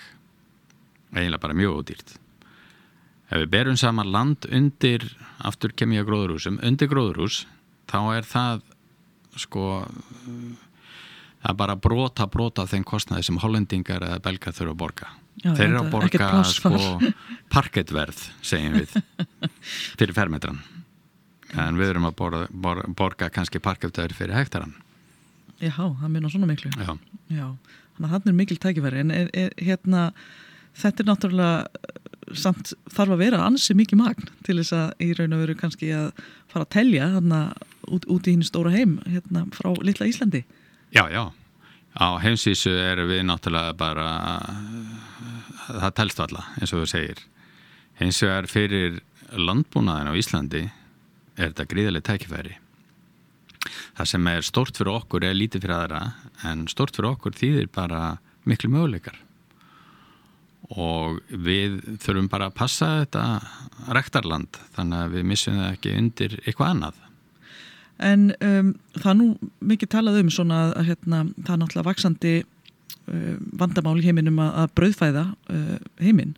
Eiginlega 1.15 1.43
bara 1.43 1.57
mjög 1.57 1.81
ódýrt. 1.81 2.17
Ef 3.31 3.43
við 3.43 3.51
berum 3.53 3.79
saman 3.79 4.11
land 4.11 4.47
undir 4.51 5.07
aftur 5.47 5.73
kemja 5.73 6.05
gróðurhúsum 6.07 6.61
undir 6.67 6.91
gróðurhús 6.91 7.45
þá 7.91 8.01
er 8.19 8.27
það 8.29 8.63
sko 9.39 9.65
það 11.41 11.51
er 11.53 11.59
bara 11.63 11.79
brota 11.79 12.27
brota 12.31 12.67
þeim 12.69 12.85
kostnaði 12.87 13.29
sem 13.29 13.41
hollendingar 13.41 14.05
eða 14.07 14.23
belgar 14.25 14.57
þurfa 14.57 14.75
að 14.75 14.81
borga 14.83 15.11
Já, 15.41 15.55
þeir 15.55 15.67
eru 15.69 15.81
að 15.81 15.91
borga 15.95 16.29
sko 16.45 16.75
parkettverð 17.55 18.27
segjum 18.45 18.77
við 18.77 18.97
fyrir 19.99 20.15
fermetran 20.17 20.61
en 21.57 21.79
við 21.81 21.95
erum 21.95 22.07
að 22.11 22.17
borga, 22.19 22.45
borga, 22.53 22.91
borga 22.95 23.31
kannski 23.33 23.63
parkettverð 23.63 24.19
fyrir 24.19 24.37
hektaran 24.37 24.75
Já, 25.61 25.77
það 25.77 26.09
minna 26.09 26.31
svona 26.33 26.49
miklu. 26.49 26.71
Já, 26.81 26.95
Já 27.29 27.47
þannig 28.01 28.07
að 28.07 28.13
það 28.15 28.31
er 28.31 28.37
mikil 28.39 28.59
tækifæri. 28.61 29.01
En 29.03 29.11
er, 29.13 29.31
er, 29.37 29.51
hérna 29.61 30.05
þetta 30.81 31.03
er 31.03 31.09
náttúrulega 31.11 32.37
samt 32.39 32.73
þarf 32.95 33.17
að 33.17 33.23
vera 33.25 33.43
ansi 33.45 33.75
mikið 33.75 34.01
magn 34.01 34.31
til 34.47 34.61
þess 34.61 34.77
að 34.77 35.03
í 35.03 35.11
raun 35.19 35.35
og 35.35 35.43
veru 35.43 35.57
kannski 35.59 35.91
að 35.97 36.09
fara 36.51 36.65
að 36.65 36.73
telja 36.77 37.11
hérna 37.17 37.41
út, 37.91 38.07
út 38.07 38.29
í 38.29 38.37
hinn 38.37 38.47
stóra 38.47 38.73
heim 38.73 38.99
hérna 39.09 39.45
frá 39.57 39.73
litla 39.83 40.09
Íslandi. 40.09 40.45
Já, 40.95 41.05
já, 41.11 41.25
á 41.97 42.09
heimsísu 42.23 42.71
erum 42.71 43.11
við 43.11 43.25
náttúrulega 43.27 43.75
bara 43.79 44.09
það 45.71 45.95
telst 45.99 46.23
alla 46.23 46.45
eins 46.59 46.73
og 46.75 46.85
þú 46.85 46.91
segir. 46.93 47.23
Eins 48.01 48.21
og 48.25 48.33
er 48.33 48.49
fyrir 48.51 49.01
landbúnaðin 49.37 50.11
á 50.11 50.19
Íslandi 50.19 50.65
er 51.37 51.51
þetta 51.51 51.69
gríðarlega 51.71 52.09
tækifæri. 52.11 52.55
Það 53.99 54.11
sem 54.13 54.31
er 54.31 54.47
stort 54.47 54.79
fyrir 54.79 54.95
okkur 54.95 55.27
er 55.27 55.37
lítið 55.37 55.67
fyrir 55.67 55.77
aðra 55.77 56.05
en 56.49 56.65
stort 56.71 56.97
fyrir 56.97 57.13
okkur 57.13 57.37
þýðir 57.37 57.69
bara 57.75 58.17
miklu 58.49 58.71
möguleikar. 58.73 59.19
Og 60.71 61.19
við 61.29 61.81
þurfum 61.99 62.31
bara 62.31 62.49
að 62.49 62.59
passa 62.61 62.91
þetta 63.03 63.25
rektarland 63.97 64.61
þannig 64.77 65.05
að 65.05 65.17
við 65.17 65.31
missum 65.33 65.59
það 65.59 65.73
ekki 65.75 65.97
undir 65.99 66.37
eitthvað 66.45 66.75
annað 66.75 67.07
En 68.01 68.31
um, 68.41 68.73
það 68.97 69.19
nú 69.19 69.27
mikið 69.73 69.93
talað 69.93 70.23
um 70.23 70.33
svona 70.33 70.63
að 70.71 70.91
hérna, 70.91 71.25
það 71.45 71.55
er 71.55 71.61
náttúrulega 71.61 71.89
vaksandi 71.91 72.35
uh, 72.41 73.37
vandamál 73.61 73.99
í 74.01 74.07
heiminum 74.07 74.41
að, 74.41 74.55
að 74.63 74.75
brauðfæða 74.81 75.25
uh, 75.53 75.77
heiminn 76.01 76.35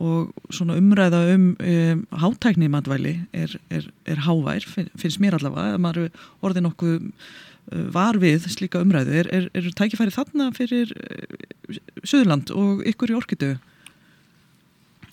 og 0.00 0.50
svona 0.54 0.76
umræða 0.78 1.20
um, 1.34 1.46
um 1.58 2.02
hátækni 2.14 2.68
matvæli 2.70 3.16
er, 3.34 3.56
er, 3.74 3.88
er 4.06 4.20
hávær, 4.26 4.66
finnst 4.70 5.18
mér 5.22 5.34
allavega 5.38 5.74
að 5.74 5.82
maður 5.82 6.20
orði 6.46 6.62
nokkuð 6.66 6.98
uh, 7.00 7.86
var 7.94 8.18
við 8.22 8.46
slíka 8.50 8.82
umræðu. 8.82 9.16
Er, 9.22 9.30
er, 9.34 9.48
er 9.54 9.70
tækifæri 9.74 10.14
þarna 10.14 10.50
fyrir 10.56 10.94
uh, 10.94 11.80
Suðurland 12.02 12.54
og 12.54 12.84
ykkur 12.86 13.14
í 13.14 13.18
orkitu? 13.18 13.54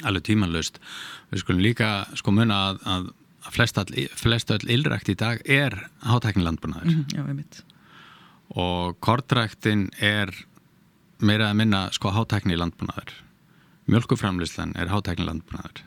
Alveg 0.05 0.27
tímanlaust. 0.29 0.77
Við 1.33 1.41
skulum 1.41 1.63
líka 1.65 1.91
sko 2.17 2.33
munna 2.33 2.59
að, 2.69 2.83
að 2.85 3.07
flest 3.51 4.51
öll 4.51 4.69
illrækt 4.75 5.09
í 5.09 5.15
dag 5.15 5.41
er 5.43 5.75
hátæknilandbúnaður. 6.03 6.91
Mm 6.91 7.05
-hmm, 7.05 7.15
já, 7.15 7.23
ég 7.27 7.35
mitt. 7.35 7.63
Og 8.49 8.99
kortræktin 8.99 9.89
er 9.99 10.31
meira 11.19 11.49
að 11.51 11.57
minna 11.61 11.81
sko 11.95 12.11
hátæknilandbúnaður 12.13 13.13
mjölkuframlislan 13.89 14.75
er 14.77 14.91
hátæknilandbúnaður 14.91 15.83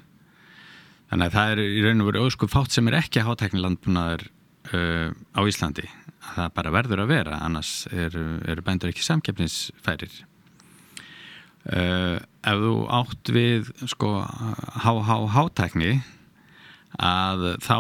þannig 1.11 1.27
að 1.27 1.37
það 1.37 1.53
er 1.53 1.63
í 1.65 1.83
raun 1.85 2.03
og 2.03 2.11
veru 2.11 2.25
ósku 2.27 2.49
fátt 2.51 2.75
sem 2.75 2.89
er 2.91 2.99
ekki 3.01 3.25
hátæknilandbúnaður 3.27 4.27
uh, 4.75 5.11
á 5.37 5.41
Íslandi 5.47 5.87
það 6.33 6.55
bara 6.57 6.75
verður 6.75 7.05
að 7.05 7.13
vera 7.15 7.41
annars 7.45 7.73
eru 7.93 8.25
er 8.49 8.63
bændur 8.67 8.93
ekki 8.93 9.07
samkeppnisfærir 9.07 10.17
uh, 11.71 12.17
ef 12.19 12.65
þú 12.65 12.75
átt 13.01 13.35
við 13.37 13.71
sko 13.91 14.17
há-há-hátækni 14.87 16.01
að 16.99 17.45
þá 17.63 17.77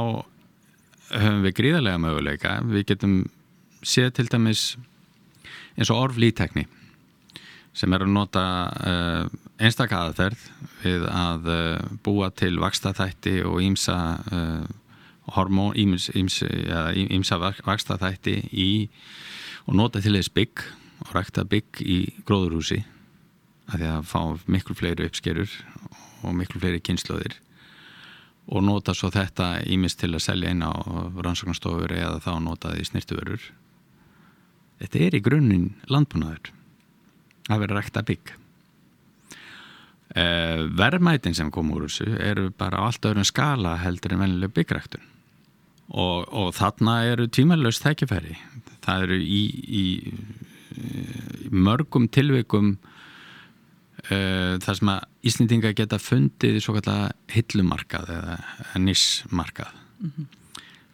höfum 1.11 1.43
við 1.47 1.57
gríðarlega 1.59 2.02
möguleika. 2.02 2.59
Við 2.71 2.87
getum 2.93 3.17
séð 3.83 4.12
til 4.19 4.29
dæmis 4.31 4.64
eins 5.76 5.90
og 5.90 6.05
orflítekni 6.05 6.67
sem 7.76 7.93
er 7.95 8.05
að 8.05 8.12
nota 8.12 8.45
uh, 8.69 9.25
einstakka 9.62 10.02
aðferð 10.05 10.43
við 10.83 11.07
að 11.07 11.50
uh, 11.50 11.90
búa 12.05 12.31
til 12.35 12.57
vakstaþætti 12.61 13.40
og 13.47 13.61
ímsa 13.62 13.97
uh, 14.35 14.64
hormón, 15.37 15.76
ímsa 15.79 17.38
vakstaþætti 17.38 18.37
í 18.50 18.71
og 19.69 19.76
nota 19.79 20.02
til 20.02 20.17
þess 20.19 20.35
bygg 20.35 20.64
og 21.05 21.12
rækta 21.14 21.47
bygg 21.49 21.83
í 21.85 22.00
gróðurhúsi 22.26 22.83
að 23.71 23.85
því 23.85 23.90
að 23.93 24.09
fá 24.11 24.23
miklu 24.50 24.75
fleiri 24.75 25.07
uppskerur 25.07 25.55
og 26.26 26.35
miklu 26.37 26.61
fleiri 26.62 26.83
kynnslóðir 26.83 27.38
og 28.50 28.64
nota 28.66 28.95
svo 28.97 29.12
þetta 29.14 29.61
ímist 29.71 30.00
til 30.02 30.12
að 30.14 30.25
selja 30.26 30.50
inn 30.50 30.64
á 30.66 30.75
rannsóknarstofur 31.23 31.95
eða 31.95 32.19
þá 32.25 32.33
nota 32.42 32.75
því 32.75 32.87
snirtuverur 32.88 33.45
þetta 34.80 35.02
er 35.07 35.16
í 35.16 35.23
grunninn 35.25 35.69
landbúnaður 35.92 36.52
að 37.50 37.62
vera 37.64 37.80
rækta 37.80 38.02
bygg. 38.07 38.33
Eh, 40.11 40.64
verðmætin 40.78 41.37
sem 41.38 41.50
kom 41.54 41.71
úr 41.75 41.87
þessu 41.87 42.09
eru 42.19 42.50
bara 42.50 42.83
á 42.83 42.87
allt 42.88 43.07
öðrum 43.07 43.26
skala 43.26 43.76
heldur 43.78 44.16
en 44.16 44.25
vennileg 44.25 44.54
byggræktun. 44.54 45.02
Og, 45.90 46.26
og 46.30 46.52
þarna 46.54 47.00
eru 47.11 47.26
tímalöst 47.26 47.83
þækifæri 47.83 48.37
það 48.85 49.07
eru 49.07 49.19
í, 49.19 49.40
í, 49.80 49.85
í 51.50 51.50
mörgum 51.50 52.07
tilveikum 52.12 52.76
þar 54.09 54.76
sem 54.78 54.90
að 54.92 55.07
Íslendinga 55.28 55.73
geta 55.76 55.99
fundið 56.00 56.61
svo 56.62 56.75
kallega 56.78 57.11
hillumarkað 57.35 58.12
eða 58.14 58.37
nissmarkað 58.80 59.75
mm 60.00 60.12
-hmm. 60.16 60.26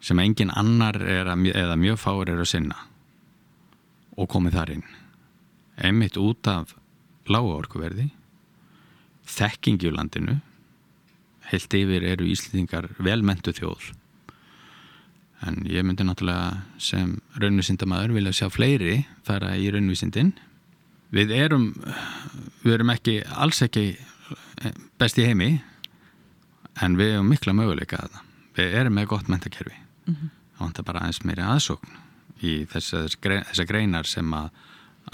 sem 0.01 0.19
engin 0.19 0.51
annar 0.51 0.95
að, 0.95 1.45
eða 1.55 1.75
mjög 1.75 1.99
fáur 1.99 2.29
er 2.29 2.39
að 2.39 2.51
sinna 2.51 2.75
og 4.17 4.29
komið 4.29 4.53
þar 4.53 4.69
inn. 4.69 4.83
Einmitt 5.77 6.17
út 6.17 6.47
af 6.47 6.75
lága 7.29 7.55
orkuverði 7.61 8.09
þekkingi 9.27 9.87
úr 9.89 9.97
landinu 9.97 10.39
heilt 11.51 11.73
yfir 11.73 12.03
eru 12.03 12.27
Íslandingar 12.27 12.89
velmentu 12.99 13.53
þjóð. 13.55 13.93
En 15.47 15.61
ég 15.69 15.85
myndi 15.85 16.03
náttúrulega 16.03 16.63
sem 16.81 17.19
raunvísindamæður 17.37 18.15
vilja 18.17 18.33
sjá 18.33 18.49
fleiri 18.49 19.05
fara 19.27 19.53
í 19.55 19.69
raunvísindin 19.71 20.33
við 21.13 21.33
erum 21.37 21.69
við 22.63 22.73
erum 22.73 22.93
ekki, 22.93 23.19
alls 23.35 23.61
ekki 23.65 23.97
best 24.99 25.17
í 25.17 25.27
heimi 25.27 25.61
en 26.81 26.97
við 26.97 27.17
erum 27.17 27.29
mikla 27.31 27.55
möguleika 27.57 28.01
að 28.03 28.17
það 28.17 28.23
við 28.57 28.79
erum 28.81 28.97
með 28.97 29.09
gott 29.13 29.27
mentakerfi 29.29 29.75
mm 29.77 30.13
-hmm. 30.13 30.29
það 30.57 30.65
vantar 30.65 30.85
bara 30.85 30.99
aðeins 30.99 31.23
meiri 31.23 31.45
aðsókn 31.45 31.95
í 32.41 32.65
þessar 32.69 33.65
greinar 33.69 34.05
sem 34.05 34.33
að 34.33 34.49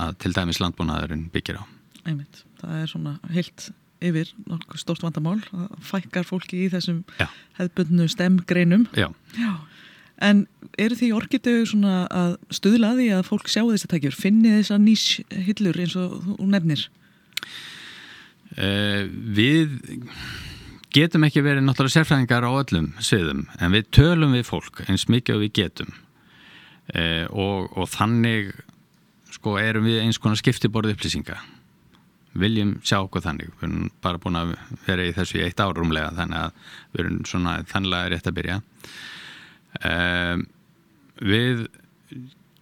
að 0.01 0.17
til 0.23 0.33
dæmis 0.35 0.59
landbúnaðurinn 0.61 1.29
byggir 1.33 1.61
á. 1.61 1.63
Einmitt, 2.03 2.43
það 2.61 2.79
er 2.79 2.91
svona 2.91 3.13
heilt 3.33 3.69
yfir 4.03 4.31
stórt 4.79 5.03
vandamál 5.05 5.39
að 5.55 5.75
fækkar 5.87 6.25
fólki 6.27 6.65
í 6.65 6.71
þessum 6.73 7.03
Já. 7.19 7.27
hefðbundnu 7.59 8.09
stemgreinum. 8.11 8.87
Já. 8.97 9.07
Já. 9.37 9.53
En 10.21 10.45
eru 10.79 10.97
því 10.97 11.09
orkitögu 11.17 11.65
svona 11.69 12.03
að 12.13 12.35
stuðla 12.53 12.93
því 12.97 13.07
að 13.17 13.27
fólk 13.27 13.49
sjáu 13.49 13.71
þess 13.71 13.87
að 13.87 13.93
takjur, 13.95 14.17
finni 14.17 14.53
þess 14.57 14.73
að 14.73 14.83
nýs 14.85 15.05
hillur 15.47 15.79
eins 15.81 15.95
og 15.99 16.17
hún 16.37 16.53
nefnir? 16.53 16.85
Uh, 18.53 19.09
við 19.09 19.79
getum 20.93 21.25
ekki 21.25 21.41
verið 21.41 21.65
náttúrulega 21.65 21.97
sérfræðingar 21.97 22.45
á 22.45 22.51
öllum 22.53 22.91
sviðum 23.01 23.47
en 23.57 23.73
við 23.73 23.89
tölum 23.97 24.35
við 24.37 24.45
fólk 24.45 24.83
eins 24.85 25.07
mikið 25.09 25.39
og 25.39 25.43
við 25.47 25.55
getum. 25.63 25.95
Uh, 26.93 27.25
og, 27.31 27.73
og 27.73 27.89
þannig 27.89 28.53
sko 29.33 29.57
erum 29.57 29.89
við 29.89 30.03
eins 30.03 30.21
konar 30.21 30.37
skiptiborð 30.37 30.93
upplýsinga. 30.93 31.39
Viljum 32.37 32.75
sjá 32.85 32.99
okkur 32.99 33.25
þannig. 33.25 33.49
Við 33.57 33.65
erum 33.65 33.89
bara 34.05 34.21
búin 34.21 34.37
að 34.37 34.53
vera 34.85 35.05
í 35.05 35.15
þessu 35.17 35.41
í 35.41 35.43
eitt 35.47 35.61
árumlega 35.61 36.13
þannig 36.17 36.45
að 36.45 36.69
við 36.93 37.03
erum 37.03 37.19
svona 37.29 37.57
þannlega 37.69 38.13
rétt 38.13 38.29
að 38.29 38.37
byrja 38.37 38.61
um, 39.81 40.45
við 41.23 41.65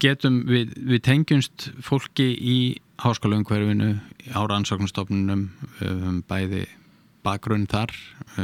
getum, 0.01 0.41
við, 0.49 0.75
við 0.89 1.03
tengjumst 1.05 1.69
fólki 1.85 2.31
í 2.35 2.57
háskólaumhverfinu, 3.01 3.95
á 4.33 4.41
rannsóknustofnunum, 4.45 5.47
um, 5.85 6.21
bæði 6.29 6.67
bakgrunn 7.25 7.67
þar, 7.69 7.93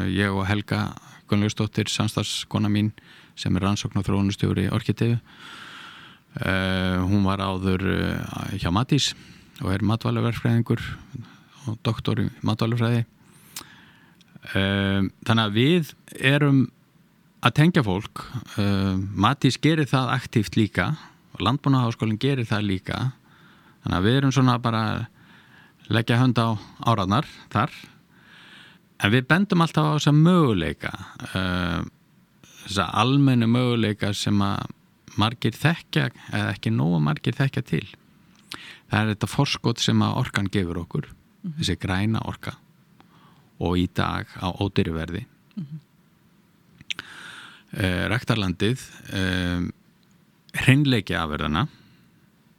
ég 0.10 0.34
og 0.34 0.46
Helga 0.50 0.92
Gunnlaugsdóttir, 1.28 1.90
samstagskona 1.92 2.70
mín 2.72 2.92
sem 3.38 3.56
er 3.58 3.66
rannsókn 3.66 4.00
og 4.00 4.06
þróunustjóri 4.08 4.68
Orkitegu 4.74 5.18
uh, 5.18 7.04
hún 7.06 7.26
var 7.28 7.44
áður 7.44 7.84
uh, 7.92 8.56
hjá 8.58 8.72
Matís 8.74 9.12
og 9.64 9.74
er 9.74 9.86
matvælaverfræðingur 9.86 10.82
og 11.68 11.78
doktor 11.86 12.22
í 12.24 12.28
matvælufræði 12.48 13.04
uh, 14.54 15.04
þannig 15.28 15.44
að 15.44 15.58
við 15.58 15.94
erum 16.18 16.66
að 17.48 17.56
tengja 17.62 17.84
fólk 17.86 18.24
Matís 19.16 19.60
gerir 19.62 19.88
það 19.89 20.13
aktíft 20.16 20.58
líka 20.60 20.92
og 21.36 21.44
Landbúnaháskólinn 21.46 22.20
gerir 22.20 22.48
það 22.50 22.70
líka 22.72 22.98
þannig 23.84 23.98
að 24.00 24.08
við 24.08 24.18
erum 24.20 24.34
svona 24.36 24.58
bara 24.60 24.84
leggja 25.88 26.20
hönd 26.20 26.39
á 26.42 26.60
áraðnar 26.84 27.27
þar 27.54 27.75
en 29.04 29.13
við 29.13 29.27
bendum 29.30 29.63
alltaf 29.63 29.88
á 29.88 29.96
þessa 29.96 30.16
möguleika 30.16 30.92
þessa 32.66 32.89
almennu 33.04 33.48
möguleika 33.51 34.12
sem 34.18 34.42
að 34.44 34.74
margir 35.18 35.56
þekkja 35.56 36.10
eða 36.34 36.51
ekki 36.54 36.74
nógu 36.74 37.00
margir 37.04 37.38
þekkja 37.38 37.63
til 37.66 37.86
það 38.89 39.00
er 39.00 39.12
þetta 39.13 39.32
forskot 39.32 39.82
sem 39.84 40.04
að 40.04 40.20
orkan 40.22 40.51
gefur 40.51 40.84
okkur 40.84 41.08
mm 41.08 41.16
-hmm. 41.16 41.58
þessi 41.60 41.77
græna 41.80 42.22
orka 42.25 42.58
og 43.60 43.77
í 43.77 43.88
dag 43.94 44.27
á 44.38 44.48
ódýruverði 44.51 45.25
mm 45.25 45.63
-hmm. 45.63 45.87
Uh, 47.78 48.04
Ræktarlandið 48.12 48.82
uh, 49.14 49.68
hreinleiki 50.58 51.16
afverðana 51.18 51.68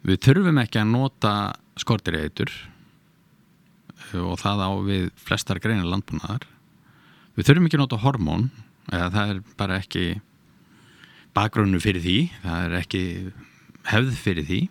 við 0.07 0.23
þurfum 0.27 0.61
ekki 0.63 0.81
að 0.83 0.93
nota 0.93 1.35
skortireitur 1.79 2.53
uh, 4.13 4.23
og 4.25 4.39
það 4.43 4.65
á 4.65 4.71
við 4.87 5.11
flestar 5.19 5.61
greina 5.63 5.87
landbúnaðar. 5.89 6.47
Við 7.39 7.51
þurfum 7.51 7.69
ekki 7.69 7.79
að 7.79 7.85
nota 7.85 8.01
hormón 8.03 8.49
eða 8.93 9.11
það 9.15 9.35
er 9.35 9.45
bara 9.59 9.79
ekki 9.83 10.07
bakgrunnu 11.37 11.79
fyrir 11.83 12.03
því 12.03 12.19
það 12.43 12.65
er 12.65 12.77
ekki 12.81 13.05
hefð 13.89 14.17
fyrir 14.23 14.49
því. 14.49 14.63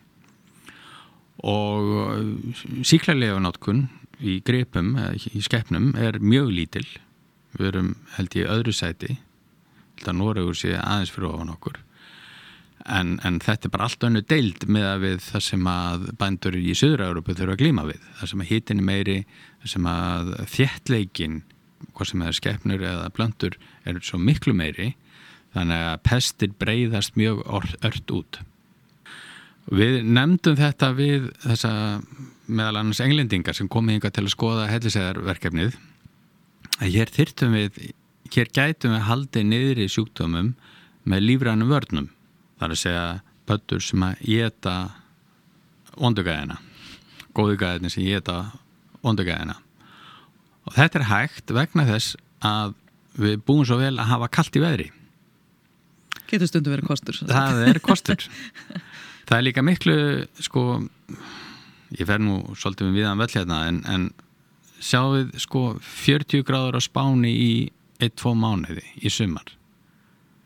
Og 1.47 2.81
síklarlega 2.81 3.37
náttkunn 3.43 3.83
í 4.17 4.39
grepum, 4.41 4.95
í 5.13 5.41
skeppnum 5.45 5.91
er 6.01 6.17
mjög 6.17 6.49
lítil. 6.49 6.87
Við 7.57 7.69
erum 7.69 7.91
held 8.15 8.37
ég 8.39 8.49
öðru 8.51 8.73
sæti 8.73 9.19
að 10.05 10.19
Noregur 10.19 10.57
sé 10.57 10.75
aðeins 10.77 11.13
fyrir 11.13 11.31
ofan 11.31 11.53
okkur. 11.53 11.79
En, 12.87 13.17
en 13.25 13.39
þetta 13.43 13.67
er 13.67 13.73
bara 13.73 13.87
allt 13.89 14.05
önnu 14.07 14.21
deild 14.23 14.63
með 14.71 14.85
að 14.87 15.01
við 15.03 15.17
það 15.25 15.43
sem 15.47 15.69
að 15.71 16.05
bændur 16.21 16.55
í 16.59 16.75
Suður-Európu 16.77 17.35
þurfa 17.35 17.55
að 17.57 17.63
glíma 17.63 17.87
við. 17.89 18.03
Það 18.19 18.31
sem 18.31 18.43
að 18.43 18.51
hitin 18.51 18.81
er 18.83 18.87
meiri 18.91 19.17
það 19.63 19.71
sem 19.73 19.89
að 19.91 20.29
þjettleikin 20.53 21.41
hvað 21.97 22.11
sem 22.11 22.23
er 22.23 22.37
skeppnur 22.37 22.85
eða 22.91 23.09
blöndur 23.17 23.57
er 23.87 23.99
svo 24.05 24.21
miklu 24.21 24.53
meiri. 24.57 24.93
Þannig 25.57 25.83
að 25.89 25.99
pestir 26.05 26.53
breyðast 26.61 27.17
mjög 27.19 27.43
ört 27.49 28.13
út. 28.13 28.39
Við 29.67 29.99
nefndum 30.07 30.55
þetta 30.55 30.93
við 30.95 31.27
þessa 31.43 31.71
meðal 32.47 32.79
annars 32.79 33.01
englendingar 33.03 33.57
sem 33.57 33.67
komið 33.67 33.97
hinga 33.97 34.11
til 34.15 34.23
að 34.23 34.35
skoða 34.35 34.67
hellisæðarverkefnið 34.71 35.75
að 36.77 36.93
hér 36.93 37.11
þyrtum 37.11 37.57
við 37.57 37.79
hér 38.35 38.51
gætum 38.53 38.95
við 38.95 39.05
haldið 39.07 39.47
niður 39.51 39.83
í 39.83 39.89
sjúkdómum 39.91 40.53
með 41.07 41.25
lífrænum 41.25 41.71
vörnum 41.71 42.09
þar 42.59 42.73
að 42.73 42.81
segja 42.81 43.05
pöttur 43.47 43.83
sem 43.83 44.03
að 44.03 44.23
geta 44.27 44.75
ondugæðina 45.97 46.59
góðugæðina 47.37 47.91
sem 47.93 48.05
geta 48.07 48.37
ondugæðina 49.05 49.57
og 50.67 50.75
þetta 50.75 50.99
er 50.99 51.09
hægt 51.11 51.55
vegna 51.55 51.87
þess 51.87 52.17
að 52.45 52.75
við 53.17 53.41
búum 53.47 53.65
svo 53.65 53.79
vel 53.79 53.95
að 53.97 54.11
hafa 54.11 54.29
kallt 54.29 54.57
í 54.57 54.61
veðri. 54.61 54.87
Getur 56.27 56.49
stundu 56.49 56.73
verið 56.73 56.89
kostur 56.89 57.17
Það 57.23 57.63
er 57.69 57.79
kostur. 57.83 58.27
Það 59.27 59.37
er 59.37 59.45
líka 59.47 59.63
miklu 59.65 59.97
sko, 60.43 60.63
ég 61.95 62.07
fer 62.07 62.21
nú 62.23 62.39
svolítið 62.55 62.89
við 62.89 62.99
viðan 63.01 63.21
vell 63.21 63.33
hérna 63.33 63.61
en, 63.67 63.81
en 63.87 64.05
sjáum 64.79 65.17
við 65.17 65.41
sko 65.43 65.63
40 65.83 66.45
gráður 66.47 66.79
á 66.79 66.81
spáni 66.83 67.33
í 67.33 67.51
1-2 68.03 68.33
mánuði 68.37 68.85
í 69.01 69.11
sumar 69.13 69.53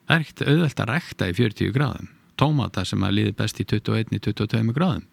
Það 0.07 0.15
er 0.15 0.25
ekkert 0.25 0.43
auðvelt 0.47 0.83
að 0.83 0.91
rekta 0.91 1.29
í 1.29 1.37
40 1.37 1.73
gráðum 1.75 2.11
tómata 2.41 2.83
sem 2.87 3.03
að 3.05 3.17
líði 3.19 3.37
best 3.37 3.61
í 3.61 3.67
21-22 3.69 4.75
gráðum 4.75 5.07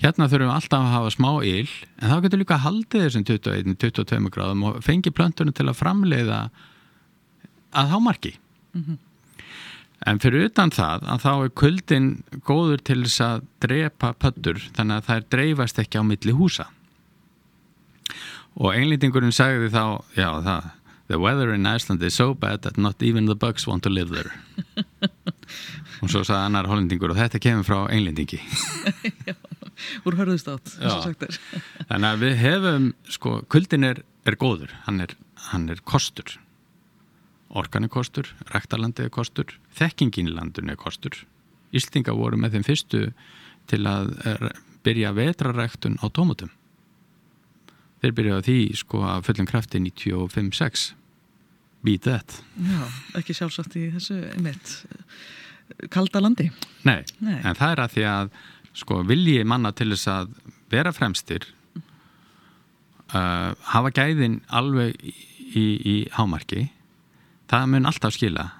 Hérna 0.00 0.30
þurfum 0.32 0.48
við 0.48 0.54
alltaf 0.56 0.80
að 0.80 0.94
hafa 0.94 1.12
smá 1.12 1.30
yl 1.44 1.68
en 2.00 2.08
þá 2.08 2.16
getur 2.24 2.40
líka 2.40 2.56
að 2.56 2.66
haldi 2.66 3.04
þessum 3.04 3.26
21-22 3.28 4.32
gráðum 4.32 4.66
og 4.70 4.82
fengi 4.84 5.12
plöntunum 5.12 5.56
til 5.56 5.68
að 5.68 5.80
framleiða 5.82 6.40
að 7.76 7.94
hámarki 7.94 8.34
mm 8.72 8.84
-hmm. 8.84 8.98
En 10.08 10.20
fyrir 10.20 10.46
utan 10.48 10.72
það 10.72 11.04
að 11.12 11.24
þá 11.24 11.32
er 11.32 11.50
kuldin 11.60 12.08
góður 12.46 12.80
til 12.88 13.02
þess 13.02 13.20
að 13.24 13.42
drepa 13.60 14.14
pöttur 14.16 14.60
þannig 14.76 14.96
að 14.96 15.10
er 15.14 15.26
dreifast 15.34 15.80
ekki 15.82 16.00
á 16.00 16.04
milli 16.08 16.32
húsa. 16.36 16.70
Og 18.56 18.72
einlýtingurinn 18.72 19.34
sagði 19.34 19.68
þá, 19.74 20.00
já 20.16 20.30
það, 20.46 20.70
the 21.10 21.18
weather 21.18 21.52
in 21.52 21.66
Iceland 21.66 22.02
is 22.06 22.14
so 22.14 22.32
bad 22.34 22.62
that 22.62 22.78
not 22.78 23.02
even 23.02 23.26
the 23.26 23.36
bugs 23.36 23.66
want 23.66 23.82
to 23.82 23.90
live 23.90 24.14
there. 24.14 24.30
og 26.00 26.08
svo 26.08 26.22
sagði 26.24 26.42
annar 26.46 26.68
hollendingur 26.70 27.12
og 27.12 27.18
þetta 27.18 27.40
kemur 27.42 27.66
frá 27.66 27.80
einlýtingi. 27.92 28.38
já, 29.28 29.34
úr 30.06 30.16
hörðust 30.20 30.48
átt, 30.48 30.76
þess 30.76 30.94
að 30.94 31.08
sagt 31.08 31.26
er. 31.26 31.40
þannig 31.90 32.12
að 32.12 32.22
við 32.22 32.38
hefum, 32.44 32.92
sko, 33.18 33.34
kuldin 33.52 33.88
er, 33.90 34.04
er 34.24 34.38
góður, 34.40 34.72
hann 34.86 35.02
er, 35.04 35.18
hann 35.50 35.68
er 35.74 35.82
kostur 35.84 36.38
orkan 37.50 37.84
er 37.84 37.90
kostur, 37.90 38.28
ræktarlandi 38.54 39.06
er 39.06 39.12
kostur, 39.12 39.56
þekkingin 39.74 40.30
í 40.30 40.34
landun 40.34 40.70
er 40.70 40.78
kostur. 40.78 41.16
Íslinga 41.74 42.14
voru 42.14 42.38
með 42.38 42.56
þeim 42.56 42.66
fyrstu 42.66 43.02
til 43.70 43.82
að 43.86 44.14
byrja 44.86 45.12
vetraræktun 45.16 45.98
á 46.02 46.06
tómutum. 46.14 46.52
Þeir 48.00 48.16
byrjaði 48.16 48.46
því 48.46 48.78
sko 48.80 49.02
að 49.04 49.26
fullum 49.26 49.50
krafti 49.50 49.82
95-6. 49.82 50.86
Beat 51.84 52.04
that. 52.04 52.42
Já, 52.60 52.82
ekki 53.20 53.36
sjálfsagt 53.36 53.76
í 53.80 53.86
þessu 53.94 54.18
einmitt 54.34 54.74
kalda 55.90 56.20
landi. 56.20 56.50
Nei, 56.84 57.00
Nei, 57.22 57.38
en 57.40 57.56
það 57.56 57.72
er 57.72 57.82
að 57.84 57.94
því 57.94 58.04
að 58.10 58.32
sko 58.80 59.00
vilji 59.06 59.44
manna 59.48 59.72
til 59.76 59.90
þess 59.92 60.10
að 60.12 60.34
vera 60.70 60.92
fremstir 60.94 61.46
uh, 63.14 63.52
hafa 63.72 63.92
gæðin 63.94 64.40
alveg 64.46 64.96
í, 65.02 65.14
í, 65.50 65.64
í 65.64 65.96
hámarki 66.14 66.68
það 67.50 67.70
mun 67.74 67.90
alltaf 67.90 68.14
skila 68.16 68.50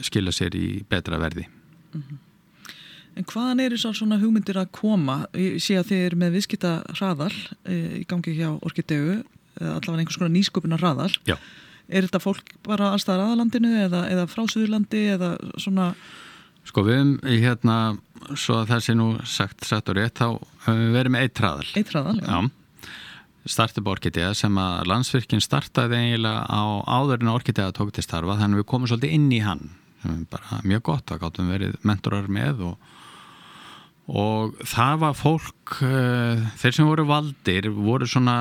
skila 0.00 0.32
sér 0.32 0.56
í 0.56 0.82
betra 0.88 1.20
verði 1.20 1.48
mm 1.48 2.02
-hmm. 2.02 2.20
En 3.12 3.24
hvaðan 3.28 3.60
eru 3.60 3.76
svo 3.76 3.90
svona 3.92 4.16
hugmyndir 4.16 4.56
að 4.56 4.70
koma? 4.72 5.26
Ég 5.36 5.60
sé 5.60 5.74
að 5.76 5.90
þið 5.90 6.04
eru 6.04 6.16
með 6.16 6.30
viðskipta 6.32 6.70
hraðal 6.96 7.34
e, 7.68 8.00
í 8.00 8.04
gangi 8.08 8.32
hjá 8.32 8.56
Orkidegu 8.64 9.18
allavega 9.60 9.98
einhvers 9.98 10.16
konar 10.16 10.32
nýsköpuna 10.32 10.78
hraðal 10.80 11.12
Já. 11.28 11.36
Er 11.92 12.06
þetta 12.06 12.22
fólk 12.24 12.54
bara 12.64 12.94
allstaðar 12.96 13.26
aðalandinu 13.28 13.72
eða, 13.84 14.06
eða 14.08 14.26
frá 14.30 14.46
Suðurlandi 14.48 15.04
eða 15.12 15.34
svona? 15.60 15.92
Sko 16.64 16.84
við 16.86 16.98
hefum 16.98 17.14
hérna 17.42 17.76
svo 18.38 18.60
að 18.60 18.70
það 18.70 18.82
sé 18.86 18.94
nú 18.96 19.06
sagt 19.28 19.66
satt 19.66 19.90
og 19.90 19.98
rétt 19.98 20.20
þá 20.20 20.28
við 20.68 20.90
verið 20.94 21.14
með 21.14 21.24
eitt 21.26 21.42
hraðal. 21.42 21.70
Eitt 21.78 21.92
hraðal, 21.92 22.18
já, 22.22 22.28
já. 22.30 22.90
Startup 23.50 23.88
Orkidea 23.90 24.30
sem 24.38 24.58
að 24.62 24.84
landsvirkinn 24.86 25.42
startaði 25.42 25.98
eiginlega 25.98 26.44
á 26.46 26.62
áður 26.86 27.24
en 27.24 27.32
Orkidea 27.32 27.72
tók 27.74 27.90
til 27.94 28.04
starfa 28.06 28.38
þannig 28.38 28.60
að 28.60 28.62
við 28.62 28.68
komum 28.70 28.90
svolítið 28.90 29.14
inn 29.16 29.30
í 29.34 29.40
hann. 29.42 29.64
Bara 30.30 30.60
mjög 30.66 30.84
gott, 30.86 31.06
það 31.10 31.22
gáttum 31.24 31.50
verið 31.50 31.74
mentorar 31.86 32.28
með 32.30 32.62
og, 32.68 32.92
og 34.10 34.62
það 34.70 35.02
var 35.02 35.18
fólk 35.18 35.74
uh, 35.82 36.46
þeir 36.62 36.78
sem 36.78 36.86
voru 36.86 37.06
valdir 37.10 37.68
voru 37.74 38.06
svona 38.10 38.36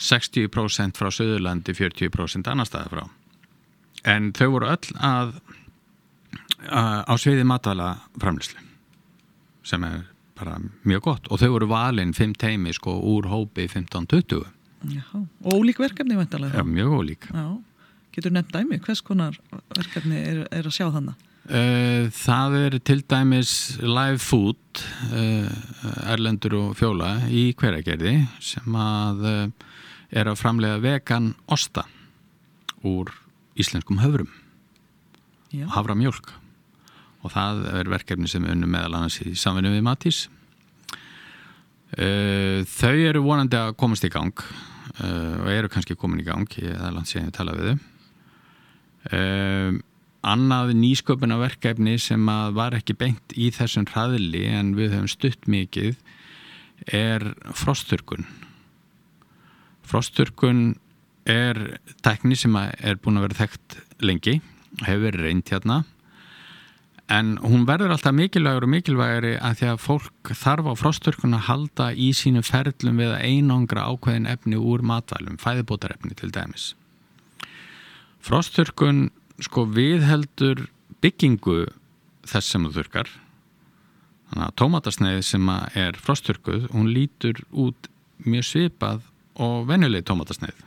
60% 0.00 1.00
frá 1.00 1.10
Suðurlandi 1.12 1.74
40% 1.76 2.50
annar 2.50 2.68
staði 2.68 2.94
frá. 2.94 3.04
En 4.08 4.30
þau 4.36 4.46
voru 4.54 4.70
öll 4.72 4.94
að 4.96 5.34
uh, 6.70 7.02
á 7.04 7.14
sviði 7.20 7.44
matvæla 7.48 7.92
framlýslu 8.20 8.64
sem 9.70 9.84
er 9.84 10.06
bara 10.40 10.56
mjög 10.88 11.04
gott. 11.04 11.28
Og 11.28 11.42
þau 11.42 11.50
voru 11.58 11.68
valinn 11.70 12.16
fimm 12.16 12.32
teimi 12.32 12.72
sko 12.76 12.96
úr 13.12 13.28
hópi 13.28 13.68
15-20 13.68 14.46
og 14.80 15.50
ólík 15.52 15.80
verkefni 15.82 16.16
væntalega 16.16 16.56
ja, 16.56 16.64
mjög 16.64 16.94
ólík. 17.00 17.26
Já. 17.28 17.60
getur 18.12 18.32
nefnt 18.32 18.54
dæmi, 18.54 18.78
hvers 18.80 19.02
konar 19.04 19.36
verkefni 19.76 20.16
er, 20.16 20.46
er 20.50 20.66
að 20.66 20.72
sjá 20.72 20.88
þannig? 20.88 21.26
Uh, 21.50 22.08
það 22.14 22.56
er 22.58 22.76
til 22.84 23.02
dæmis 23.08 23.52
live 23.80 24.20
food 24.22 24.82
uh, 25.12 25.50
Erlendur 26.12 26.56
og 26.58 26.74
Fjóla 26.78 27.14
í 27.28 27.50
hveragerði 27.58 28.14
sem 28.44 28.76
að 28.76 29.24
uh, 29.28 29.69
er 30.10 30.30
að 30.30 30.38
framlega 30.40 30.80
vegan 30.82 31.32
osta 31.50 31.86
úr 32.86 33.12
íslenskum 33.60 34.00
höfrum 34.02 34.30
havra 35.74 35.96
mjölk 35.98 36.30
og 37.20 37.32
það 37.34 37.64
er 37.80 37.90
verkefni 37.92 38.30
sem 38.30 38.46
unnum 38.48 38.70
meðal 38.72 38.96
annars 38.96 39.18
í 39.20 39.34
samvinni 39.36 39.74
við 39.74 39.84
Matís. 39.84 40.22
Uh, 41.90 42.62
þau 42.70 42.94
eru 42.94 43.24
vonandi 43.24 43.58
að 43.58 43.74
komast 43.80 44.06
í 44.06 44.12
gang 44.12 44.32
uh, 44.38 45.42
og 45.42 45.48
eru 45.50 45.70
kannski 45.72 45.98
komin 45.98 46.22
í 46.22 46.26
gang 46.28 46.46
ég 46.62 46.70
er 46.70 46.94
langt 46.94 47.10
síðan 47.10 47.28
ég 47.28 47.36
tala 47.36 47.56
við 47.58 47.72
þau. 47.72 47.88
Uh, 49.10 49.80
annað 50.30 50.74
nýsköpunarverkefni 50.78 51.96
sem 52.00 52.30
að 52.30 52.54
var 52.60 52.76
ekki 52.78 52.96
beint 53.00 53.34
í 53.34 53.50
þessum 53.56 53.88
hraðli 53.90 54.46
en 54.52 54.74
við 54.78 54.94
höfum 54.94 55.10
stutt 55.10 55.48
mikið 55.50 55.98
er 56.94 57.32
frosturkun 57.56 58.28
frosturkun 59.90 60.74
er 61.28 61.58
tekni 62.04 62.38
sem 62.38 62.54
er 62.56 62.98
búin 63.02 63.20
að 63.20 63.28
vera 63.28 63.40
þekkt 63.44 63.80
lengi 64.06 64.38
hefur 64.84 65.08
verið 65.08 65.26
reynd 65.26 65.50
hérna. 65.50 65.82
En 67.10 67.32
hún 67.42 67.64
verður 67.66 67.96
alltaf 67.96 68.14
mikilvægur 68.14 68.68
og 68.68 68.70
mikilvægari 68.70 69.32
að 69.42 69.56
því 69.58 69.70
að 69.72 69.80
fólk 69.82 70.30
þarf 70.38 70.68
á 70.70 70.74
frosturkun 70.78 71.34
að 71.34 71.46
halda 71.48 71.88
í 71.90 72.12
sínu 72.14 72.44
ferlum 72.46 73.00
við 73.02 73.16
að 73.16 73.24
einangra 73.26 73.88
ákveðin 73.90 74.30
efni 74.30 74.60
úr 74.60 74.84
matvælum, 74.86 75.40
fæðibótarefni 75.42 76.14
til 76.14 76.30
dæmis. 76.30 76.74
Frosturkun 78.22 79.08
sko 79.42 79.66
viðheldur 79.74 80.68
byggingu 81.02 81.64
þess 82.30 82.54
sem 82.54 82.68
þú 82.68 82.76
þurkar 82.78 83.10
þannig 84.30 84.46
að 84.46 84.56
tómatasneið 84.60 85.22
sem 85.26 85.48
er 85.50 85.96
frosturkuð, 85.98 86.68
hún 86.70 86.92
lítur 86.94 87.42
út 87.50 87.90
mjög 88.22 88.46
svipað 88.46 89.09
og 89.40 89.68
venjuleg 89.70 90.04
tómatasneið. 90.08 90.66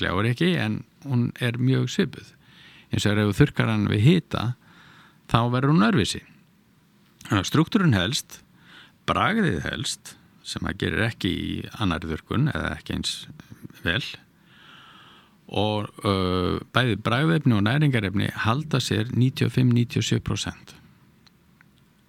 Gljáður 0.00 0.30
ekki 0.32 0.54
en 0.60 0.80
hún 1.06 1.28
er 1.40 1.58
mjög 1.60 1.90
svipuð. 1.92 2.32
Eins 2.92 3.06
og 3.08 3.18
ef 3.18 3.30
þú 3.30 3.36
þurkar 3.40 3.72
hann 3.72 3.90
við 3.90 4.06
hita 4.06 4.46
þá 5.30 5.38
verður 5.52 5.74
hún 5.74 5.86
örfisi 5.86 6.22
struktúrun 7.46 7.96
helst 7.96 8.40
bragðið 9.08 9.64
helst 9.66 10.14
sem 10.46 10.66
að 10.66 10.78
gerir 10.84 11.08
ekki 11.08 11.32
í 11.32 11.48
annari 11.82 12.12
þurkun 12.12 12.50
eða 12.52 12.76
ekki 12.76 12.94
eins 12.94 13.14
vel 13.82 14.02
og 15.46 15.90
uh, 16.06 16.58
bæði 16.74 16.98
bræðefni 17.06 17.56
og 17.56 17.64
næringarefni 17.66 18.30
halda 18.46 18.80
sér 18.82 19.10
95-97% 19.14 20.74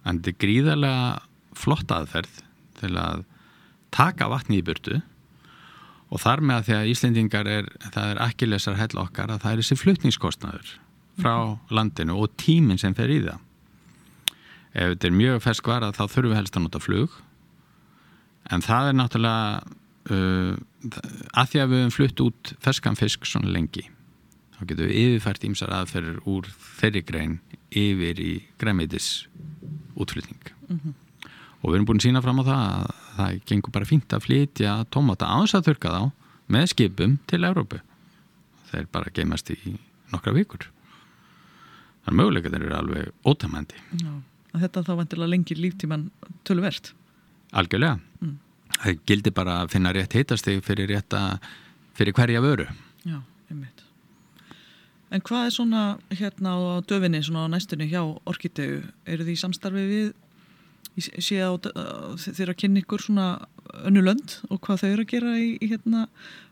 en 0.08 0.22
þetta 0.22 0.32
er 0.32 0.40
gríðarlega 0.44 1.58
flott 1.58 1.90
aðferð 1.94 2.40
til 2.78 2.94
að 2.98 3.24
taka 3.94 4.30
vatni 4.30 4.60
í 4.60 4.66
burtu 4.66 5.00
og 6.08 6.22
þar 6.22 6.40
með 6.40 6.56
að 6.56 6.68
því 6.68 6.76
að 6.76 6.90
Íslendingar 6.92 7.50
er, 7.52 7.72
það 7.92 8.12
er 8.12 8.22
ekki 8.28 8.48
lesar 8.48 8.78
hell 8.78 9.00
okkar 9.00 9.32
að 9.32 9.42
það 9.44 9.52
er 9.52 9.62
þessi 9.62 9.80
flutningskostnaður 9.82 10.70
frá 11.18 11.34
landinu 11.74 12.16
og 12.22 12.32
tíminn 12.38 12.78
sem 12.80 12.94
fer 12.94 13.10
í 13.10 13.18
það. 13.24 13.42
Ef 14.78 14.94
þetta 14.94 15.08
er 15.08 15.18
mjög 15.18 15.42
fersk 15.42 15.68
var 15.68 15.84
að 15.84 15.98
þá 15.98 16.04
þurfum 16.06 16.30
við 16.30 16.38
helst 16.38 16.56
að 16.56 16.64
nota 16.64 16.80
flug. 16.82 17.20
En 18.48 18.64
það 18.64 18.88
er 18.88 18.96
náttúrulega 18.96 19.62
uh, 20.14 20.52
að 21.34 21.52
því 21.52 21.62
að 21.62 21.70
við 21.72 21.82
höfum 21.82 21.94
flutt 21.96 22.24
út 22.24 22.52
ferskan 22.64 22.98
fisk 22.98 23.26
svona 23.28 23.50
lengi 23.52 23.88
þá 24.58 24.62
getum 24.66 24.88
við 24.88 25.00
yfirfært 25.02 25.44
ímsar 25.46 25.72
aðferður 25.74 26.22
úr 26.26 26.48
þeirri 26.80 27.02
grein 27.06 27.36
yfir 27.68 28.22
í 28.22 28.32
græmiðis 28.58 29.28
útflutning 29.98 30.50
mm 30.68 30.78
-hmm. 30.78 30.94
og 31.62 31.68
við 31.68 31.76
erum 31.76 31.86
búin 31.86 32.00
að 32.02 32.08
sína 32.08 32.22
fram 32.22 32.42
á 32.42 32.48
það 32.48 32.64
að 32.66 32.97
það 33.18 33.42
gengur 33.50 33.74
bara 33.74 33.88
fínt 33.88 34.14
að 34.14 34.24
flytja 34.26 34.78
tómata 34.94 35.28
aðeins 35.28 35.56
að 35.58 35.70
þurka 35.70 35.94
þá 35.94 36.02
með 36.54 36.66
skipum 36.72 37.18
til 37.28 37.42
Európu 37.44 37.82
þeir 38.70 38.88
bara 38.92 39.12
geimast 39.14 39.50
í 39.52 39.76
nokkra 40.12 40.34
vikur. 40.36 40.68
Þannig 42.04 42.12
að 42.12 42.18
möguleika 42.20 42.52
þeir 42.52 42.64
eru 42.64 42.76
alveg 42.78 43.28
ótamandi 43.28 43.80
Þetta 44.58 44.82
þá 44.86 44.92
vantilega 44.96 45.30
lengir 45.30 45.60
líftíman 45.60 46.08
tölverst 46.48 46.94
Algjörlega. 47.56 47.98
Mm. 48.20 48.36
Það 48.78 49.02
gildi 49.08 49.32
bara 49.34 49.58
að 49.62 49.72
finna 49.72 49.92
rétt 49.96 50.14
heitasteg 50.16 50.60
fyrir, 50.64 50.88
rétta, 50.90 51.38
fyrir 51.96 52.14
hverja 52.16 52.42
vöru. 52.44 52.66
Já, 53.08 53.22
einmitt. 53.48 53.84
En 55.08 55.24
hvað 55.24 55.46
er 55.46 55.54
svona 55.54 55.82
hérna 56.12 56.52
á 56.52 56.84
döfinni 56.84 57.22
svona 57.24 57.46
á 57.48 57.52
næstunni 57.54 57.88
hjá 57.88 58.02
Orkitegu 58.28 58.82
eru 59.08 59.24
því 59.24 59.36
samstarfi 59.40 59.84
við 59.88 60.10
séð 61.04 61.70
þeirra 62.24 62.56
kynni 62.58 62.82
ykkur 62.84 63.04
svona 63.04 63.28
önnu 63.84 64.02
lönd 64.06 64.38
og 64.48 64.60
hvað 64.64 64.82
þau 64.82 64.90
eru 64.90 65.06
að 65.06 65.12
gera 65.14 65.34
í, 65.38 65.50
í 65.62 65.70
hérna 65.70 66.06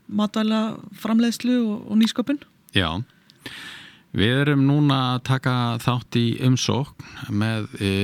matvæla 0.07 0.63
framleiðslu 1.03 1.59
og, 1.65 1.79
og 1.91 2.01
nýsköpun? 2.03 2.43
Já. 2.77 2.91
Við 4.17 4.43
erum 4.47 4.67
núna 4.69 5.01
að 5.15 5.25
taka 5.29 5.55
þátt 5.83 6.19
í 6.21 6.27
umsókn 6.47 7.33
með 7.37 7.67
e, 7.83 7.95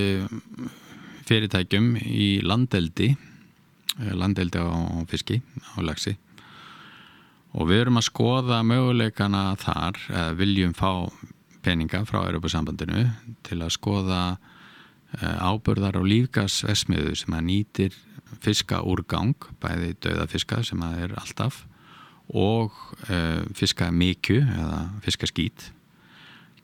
fyrirtækjum 1.28 1.94
í 2.02 2.32
landeldi 2.44 3.12
Eh, 4.00 4.14
landeldi 4.16 4.56
á 4.56 4.72
fiski, 5.04 5.42
á 5.76 5.84
lagsi 5.84 6.16
og 7.52 7.68
við 7.68 7.82
erum 7.82 7.98
að 8.00 8.06
skoða 8.06 8.62
möguleikana 8.64 9.42
þar, 9.60 9.98
viljum 10.38 10.72
fá 10.72 11.12
peninga 11.60 12.00
frá 12.08 12.22
Europasambandinu 12.22 13.02
til 13.44 13.58
að 13.60 13.74
skoða 13.74 14.20
ábörðar 15.20 15.98
og 16.00 16.08
lífgasvesmiðu 16.08 17.14
sem 17.18 17.36
að 17.36 17.46
nýtir 17.48 17.98
fiskaúrgang, 18.42 19.36
bæði 19.60 19.92
döðafiska 20.02 20.62
sem 20.66 20.82
að 20.84 21.04
er 21.04 21.14
alltaf 21.20 21.62
og 22.32 22.72
uh, 23.10 23.42
fiskamikju 23.56 24.40
eða 24.40 24.82
fiskaskít. 25.04 25.68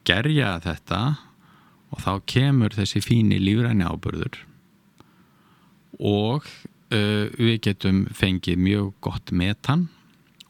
Gerja 0.09 0.55
þetta 0.65 1.03
og 1.93 2.03
þá 2.05 2.13
kemur 2.31 2.77
þessi 2.77 3.03
fíni 3.05 3.41
lífræni 3.43 3.85
ábörður 3.85 4.41
og 5.99 6.47
uh, 6.47 7.27
við 7.37 7.61
getum 7.69 8.05
fengið 8.17 8.61
mjög 8.65 8.93
gott 9.05 9.33
metan 9.33 9.89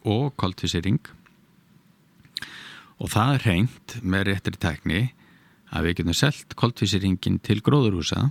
og 0.07 0.31
koltvísering 0.39 1.01
og 2.99 3.11
það 3.11 3.33
er 3.35 3.47
reynd 3.47 3.97
með 4.03 4.29
réttri 4.29 4.59
tekni 4.59 5.01
að 5.69 5.89
við 5.89 5.97
getum 5.99 6.17
selgt 6.17 6.55
koltvísiringin 6.59 7.39
til 7.45 7.59
gróðurhúsa 7.65 8.29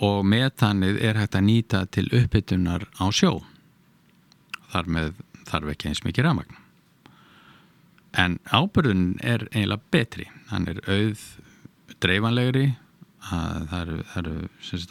og 0.00 0.24
metanið 0.24 1.00
er 1.02 1.18
hægt 1.18 1.36
að 1.36 1.46
nýta 1.48 1.84
til 1.92 2.06
uppbytunar 2.14 2.86
á 2.96 3.04
sjó. 3.12 3.40
Þar 4.70 4.90
með 4.96 5.14
þarf 5.50 5.72
ekki 5.72 5.90
eins 5.90 6.04
mikið 6.06 6.28
ramagn 6.28 6.58
en 8.18 8.38
ábyrðun 8.50 9.18
er 9.22 9.44
eiginlega 9.52 9.90
betri. 9.94 10.26
Hann 10.50 10.66
er 10.70 10.80
auð 10.90 11.20
dreifanlegri 12.02 12.72
það 13.20 13.74
eru, 13.80 13.98
eru 14.18 14.36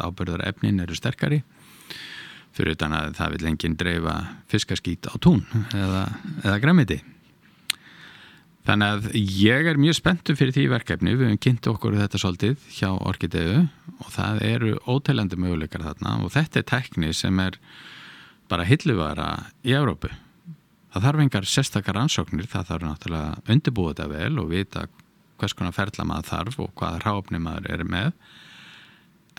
ábyrðar 0.05 0.45
efnin 0.47 0.83
eru 0.83 0.95
sterkari. 0.95 1.41
Fyrir 2.55 2.75
utan 2.75 2.95
að 2.95 3.15
það 3.19 3.35
vil 3.35 3.49
enginn 3.51 3.77
dreifa 3.79 4.15
fiskaskít 4.51 5.09
á 5.09 5.15
tún 5.21 5.43
eða, 5.75 6.07
eða 6.43 6.59
græmiti 6.63 6.99
þannig 8.69 8.95
að 8.95 9.19
ég 9.41 9.67
er 9.71 9.81
mjög 9.81 9.97
spenntu 9.97 10.37
fyrir 10.37 10.53
því 10.53 10.65
verkefni, 10.75 11.17
við 11.17 11.31
hefum 11.31 11.43
kynnt 11.47 11.69
okkur 11.73 11.97
þetta 11.97 12.21
svolítið 12.21 12.65
hjá 12.77 12.89
Orkideu 12.93 13.65
og 13.99 14.09
það 14.13 14.41
eru 14.45 14.73
óteljandi 14.85 15.39
möguleikar 15.41 15.87
þarna 15.87 16.19
og 16.23 16.33
þetta 16.37 16.61
er 16.61 16.67
tekni 16.69 17.13
sem 17.17 17.41
er 17.41 17.57
bara 18.49 18.67
hilluvara 18.69 19.29
í 19.65 19.73
Európu 19.73 20.11
það 20.93 21.05
þarf 21.05 21.23
engar 21.23 21.47
sérstakar 21.49 21.99
ansóknir 22.01 22.49
það 22.49 22.71
þarf 22.71 22.85
náttúrulega 22.87 23.33
að 23.35 23.53
undirbúa 23.55 23.93
þetta 23.93 24.07
vel 24.13 24.41
og 24.41 24.51
vita 24.53 24.85
hvers 25.39 25.55
konar 25.55 25.75
ferla 25.75 26.05
maður 26.07 26.29
þarf 26.29 26.61
og 26.63 26.71
hvaða 26.79 27.01
ráfni 27.05 27.41
maður 27.41 27.69
er 27.75 27.83
með. 27.87 28.09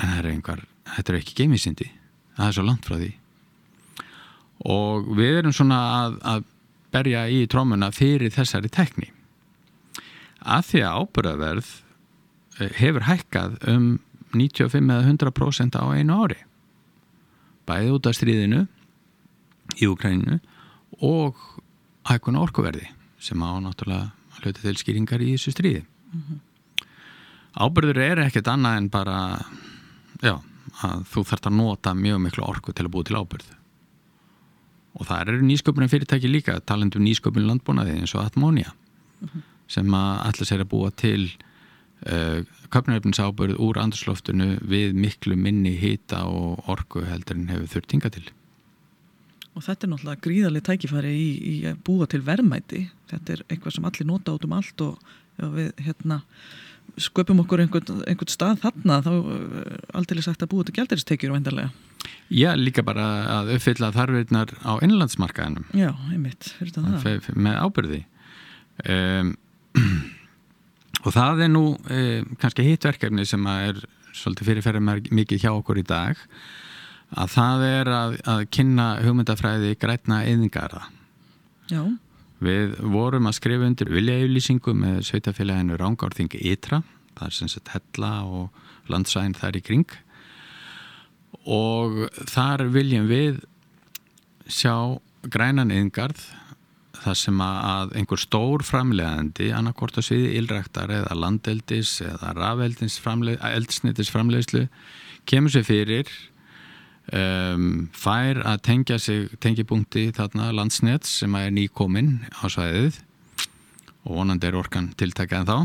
En 0.01 0.15
er 0.17 0.31
einhver, 0.31 0.63
þetta 0.97 1.13
er 1.13 1.19
ekki 1.21 1.37
geimísindi 1.43 1.91
það 2.37 2.47
er 2.47 2.57
svo 2.57 2.65
langt 2.65 2.87
frá 2.89 2.97
því. 2.97 3.11
Og 4.71 5.11
við 5.19 5.41
erum 5.41 5.57
svona 5.57 5.81
að, 6.01 6.19
að 6.25 6.47
berja 6.95 7.25
í 7.33 7.43
trómuna 7.51 7.91
fyrir 7.95 8.33
þessari 8.35 8.71
tekni 8.73 9.11
að 10.41 10.69
því 10.71 10.83
að 10.85 11.01
ábyrðaverð 11.01 11.71
eh, 12.61 12.71
hefur 12.81 13.07
hækkað 13.09 13.59
um 13.71 13.89
95 14.35 14.93
eða 14.95 15.09
100% 15.11 15.79
á 15.81 15.85
einu 15.91 16.21
ári 16.25 16.39
bæði 17.69 17.95
út 17.97 18.09
af 18.09 18.17
stríðinu 18.19 18.65
í 19.79 19.89
Ukræninu 19.91 20.39
og 21.07 21.39
hækkuna 22.09 22.43
orkuverði 22.43 22.89
sem 23.21 23.43
á 23.43 23.51
náttúrulega 23.63 24.11
hluti 24.41 24.63
til 24.65 24.79
skýringar 24.81 25.23
í 25.23 25.35
þessu 25.35 25.55
stríði 25.55 25.83
mm 25.85 26.23
-hmm. 26.23 26.39
ábyrður 27.55 27.99
er 27.99 28.19
ekkert 28.27 28.49
annað 28.49 28.77
en 28.77 28.89
bara 28.89 29.19
já 30.23 30.41
að 30.81 31.05
þú 31.13 31.25
þarfst 31.25 31.47
að 31.47 31.57
nota 31.57 31.95
mjög 31.95 32.19
miklu 32.21 32.45
orku 32.45 32.73
til 32.73 32.87
að 32.87 32.93
búa 32.95 33.05
til 33.05 33.17
ábyrð 33.17 33.49
og 34.95 35.07
það 35.07 35.21
eru 35.21 35.43
nýsköpunum 35.43 35.89
fyrirtæki 35.89 36.29
líka 36.29 36.61
talandum 36.61 37.05
nýsköpunum 37.05 37.47
landbúnaði 37.47 37.99
eins 37.99 38.15
og 38.15 38.25
Atmónia 38.25 38.73
uh 39.21 39.29
mhm. 39.29 39.50
Sem 39.71 39.95
að 39.97 40.11
allir 40.29 40.51
sér 40.51 40.65
að 40.65 40.73
búa 40.73 40.91
til 40.99 41.31
uh, 41.31 42.43
köpnaröfninsábyrð 42.75 43.61
úr 43.63 43.81
andurslóftinu 43.83 44.57
við 44.71 44.99
miklu 44.99 45.39
minni 45.39 45.77
hýta 45.81 46.25
og 46.29 46.69
orku 46.71 47.05
heldur 47.07 47.39
en 47.39 47.51
hefur 47.53 47.75
þurft 47.77 47.97
hinga 47.97 48.15
til 48.19 48.29
Og 49.51 49.65
þetta 49.67 49.83
er 49.83 49.91
náttúrulega 49.91 50.23
gríðarlega 50.23 50.67
tækifæri 50.69 51.11
í, 51.11 51.31
í 51.43 51.55
að 51.67 51.81
búa 51.85 52.07
til 52.09 52.21
verðmæti 52.23 52.85
þetta 53.11 53.35
er 53.35 53.41
eitthvað 53.49 53.75
sem 53.77 53.89
allir 53.89 54.07
nota 54.07 54.37
út 54.37 54.47
um 54.47 54.55
allt 54.57 54.85
og 54.87 55.17
við 55.41 55.73
hérna 55.83 56.21
sköpum 57.01 57.43
okkur 57.45 57.63
einhvern, 57.65 58.03
einhvern 58.09 58.31
stað 58.31 58.63
þarna 58.65 58.99
þá 59.05 59.13
uh, 59.15 59.77
aldrei 60.01 60.23
sagt 60.25 60.43
að 60.45 60.53
búið 60.55 60.71
til 60.71 60.77
gældiristekjur 60.81 61.35
vendarlega. 61.35 61.71
Já, 62.31 62.53
líka 62.59 62.83
bara 62.87 63.07
að 63.41 63.53
uppfylla 63.57 63.91
þarfirnar 63.95 64.55
á 64.63 64.73
innlandsmarkaðinum. 64.85 65.69
Já, 65.77 65.91
einmitt, 66.11 66.51
fyrir 66.59 66.75
það. 66.77 67.31
Með 67.35 67.61
ábyrði. 67.65 68.01
Um, 68.87 69.33
og 71.05 71.15
það 71.15 71.45
er 71.47 71.53
nú 71.53 71.65
um, 71.77 72.35
kannski 72.41 72.67
hitt 72.67 72.87
verkefni 72.89 73.27
sem 73.29 73.47
er 73.53 73.81
svolítið 74.17 74.51
fyrirferðar 74.51 75.11
mikið 75.15 75.45
hjá 75.45 75.53
okkur 75.53 75.81
í 75.81 75.87
dag 75.87 76.19
að 77.11 77.33
það 77.35 77.65
er 77.67 77.91
að, 77.95 78.17
að 78.31 78.45
kynna 78.55 78.87
hugmyndafræði 79.03 79.75
grætna 79.81 80.21
eðingarða. 80.31 80.85
Já. 81.71 81.83
Við 82.41 82.77
vorum 82.93 83.29
að 83.29 83.37
skrifa 83.37 83.67
undir 83.69 83.91
viljaauðlýsingu 83.93 84.75
með 84.79 85.03
sveitafélaginu 85.11 85.77
Rángárþing 85.81 86.37
Ytra, 86.39 86.81
það 87.19 87.27
er 87.27 87.37
sem 87.37 87.51
sagt 87.53 87.73
hella 87.75 88.13
og 88.25 88.91
landsæðin 88.91 89.37
þar 89.37 89.59
í 89.59 89.65
kring 89.67 89.99
og 91.51 92.07
þar 92.31 92.67
viljum 92.73 93.07
við 93.11 93.41
sjá 94.51 94.99
grænan 95.31 95.73
yðingarð 95.75 96.23
þar 97.01 97.17
sem 97.19 97.43
að 97.45 97.95
einhver 97.99 98.21
stór 98.21 98.65
framlegandi, 98.67 99.51
annarkort 99.57 99.97
á 99.97 100.03
sviði 100.05 100.35
ylræktar 100.41 100.93
eða 101.01 101.17
landeldis 101.17 101.97
eða 102.05 102.35
rafeldsnitis 102.37 104.11
framlegslu 104.13 104.67
kemur 105.29 105.53
sér 105.53 105.67
fyrir 105.69 106.11
um, 107.13 107.89
fær 107.97 108.43
að 108.45 108.63
tengja 108.69 108.99
sig 109.03 109.31
tengipunkti 109.43 110.11
þarna 110.17 110.51
landsnett 110.57 111.09
sem 111.09 111.35
er 111.39 111.53
nýkominn 111.55 112.19
á 112.41 112.45
svæðið 112.53 113.01
og 114.05 114.17
vonandi 114.17 114.49
er 114.49 114.59
orkan 114.59 114.93
tiltækjað 115.01 115.51
þá 115.51 115.59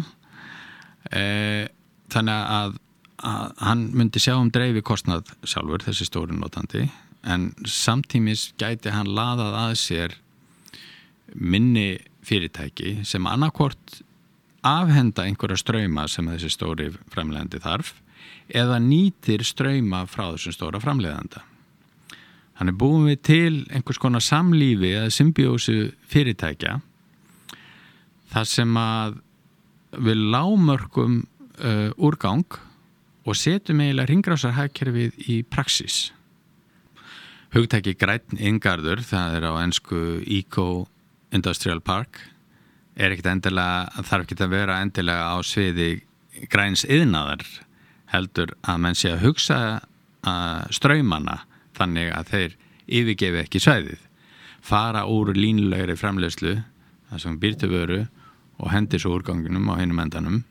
e, 1.15 1.24
þannig 2.12 2.52
að, 2.60 2.78
að 3.24 3.63
hann 3.63 3.88
myndi 3.95 4.21
sjá 4.24 4.36
um 4.36 4.52
dreifi 4.54 4.84
kostnad 4.86 5.32
sjálfur 5.48 5.86
þessi 5.86 6.08
stóri 6.10 6.36
notandi 6.36 6.86
en 7.26 7.50
samtímis 7.65 8.52
gæti 8.60 8.93
hann 8.93 9.10
laðað 9.15 9.60
að 9.63 9.76
sér 9.82 10.17
minni 11.34 11.98
fyrirtæki 12.26 13.00
sem 13.06 13.26
annarkort 13.30 14.02
afhenda 14.66 15.26
einhverja 15.26 15.60
ströyma 15.62 16.08
sem 16.10 16.28
þessi 16.30 16.52
stóri 16.54 16.90
fremlendi 17.14 17.62
þarf 17.62 17.94
eða 18.50 18.80
nýtir 18.82 19.44
ströyma 19.46 20.06
frá 20.10 20.32
þessum 20.34 20.56
stóra 20.56 20.82
framleiðanda. 20.82 21.44
Þannig 22.56 22.78
búum 22.80 23.08
við 23.10 23.22
til 23.26 23.54
einhvers 23.74 24.00
konar 24.00 24.24
samlífi 24.24 24.94
eða 24.96 25.12
symbiósu 25.14 25.78
fyrirtækja 26.10 26.80
þar 28.32 28.50
sem 28.50 28.78
að 28.80 29.20
við 30.06 30.24
lámörkum 30.34 31.22
uh, 31.24 31.92
úrgang 31.98 32.60
og 33.26 33.38
setjum 33.38 33.82
eiginlega 33.84 34.12
ringrásarhagkerfið 34.12 35.30
í 35.32 35.40
praxis. 35.50 36.10
Hugtæki 37.56 37.96
græn 37.96 38.40
yngarður, 38.40 39.02
það 39.06 39.38
er 39.38 39.48
á 39.48 39.54
ennsku 39.64 40.02
Eco 40.26 40.86
Industrial 41.36 41.82
Park, 41.84 42.21
er 42.95 43.12
ekkert 43.12 43.32
endilega, 43.34 44.04
þarf 44.08 44.26
ekki 44.26 44.38
að 44.39 44.54
vera 44.56 44.80
endilega 44.84 45.32
á 45.36 45.38
sviði 45.43 45.89
græns 46.52 46.86
yðnaðar 46.88 47.43
heldur 48.12 48.54
að 48.63 48.82
menn 48.84 48.98
sé 48.98 49.12
að 49.12 49.26
hugsa 49.26 49.60
að 50.26 50.71
ströymanna 50.76 51.41
þannig 51.76 52.12
að 52.15 52.32
þeir 52.32 52.58
yfirgefi 53.00 53.41
ekki 53.43 53.62
svæðið. 53.62 54.02
Fara 54.65 55.06
úr 55.12 55.34
línulegri 55.36 55.98
framlegslu 56.00 56.56
það 57.10 57.21
sem 57.21 57.39
býrtu 57.41 57.69
vöru 57.69 58.02
og 58.58 58.71
hendir 58.71 59.02
svo 59.02 59.15
úrganginum 59.17 59.69
á 59.71 59.80
einum 59.82 60.02
endanum. 60.02 60.43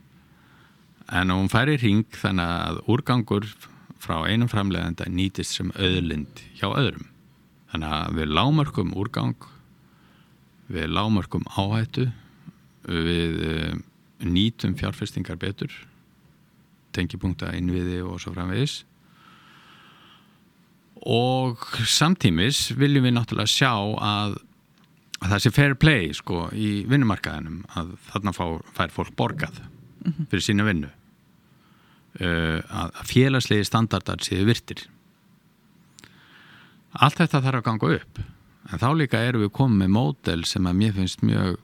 En 1.13 1.33
hún 1.33 1.51
færi 1.53 1.79
hring 1.81 2.05
þannig 2.17 2.53
að 2.69 2.83
úrgangur 2.93 3.49
frá 4.01 4.21
einum 4.29 4.51
framlegenda 4.53 5.09
nýtist 5.09 5.57
sem 5.57 5.73
öðlind 5.81 6.45
hjá 6.59 6.69
öðrum. 6.71 7.09
Þannig 7.73 7.97
að 7.97 8.19
við 8.21 8.35
lámörkum 8.39 8.95
úrgang 8.95 9.49
við 10.73 10.93
lámörkum 10.93 11.45
áhættu 11.57 12.09
við 12.85 13.43
eh, 13.49 13.75
nýtum 14.25 14.77
fjárfestingar 14.79 15.39
betur 15.41 15.73
tengipunkta 16.95 17.53
innviði 17.57 18.01
og 18.07 18.21
svo 18.23 18.35
framvegis. 18.35 18.83
Og 21.11 21.61
samtímis 21.91 22.69
viljum 22.79 23.09
við 23.09 23.17
náttúrulega 23.17 23.51
sjá 23.51 23.73
að, 23.75 24.37
að 25.21 25.33
það 25.35 25.43
sé 25.45 25.53
fair 25.57 25.75
play 25.81 26.13
sko 26.17 26.47
í 26.55 26.69
vinnumarkaðinum 26.89 27.65
að 27.77 27.95
þarna 28.11 28.35
fá, 28.37 28.45
fær 28.77 28.95
fólk 28.95 29.17
borgað 29.19 29.59
mhm. 30.05 30.29
fyrir 30.31 30.47
sína 30.47 30.69
vinnu. 30.69 30.93
Uh, 32.15 32.61
að 32.71 33.01
félagslegi 33.11 33.67
standardar 33.67 34.23
séu 34.23 34.45
virtir. 34.47 34.85
Allt 36.95 37.19
þetta 37.19 37.43
þarf 37.43 37.59
að 37.59 37.67
ganga 37.67 37.91
upp 37.97 38.21
en 38.71 38.81
þá 38.81 38.89
líka 38.97 39.23
erum 39.25 39.45
við 39.45 39.55
komið 39.59 39.81
með 39.83 39.95
mótel 39.95 40.41
sem 40.49 40.67
að 40.67 40.81
mér 40.81 40.97
finnst 40.97 41.25
mjög 41.27 41.59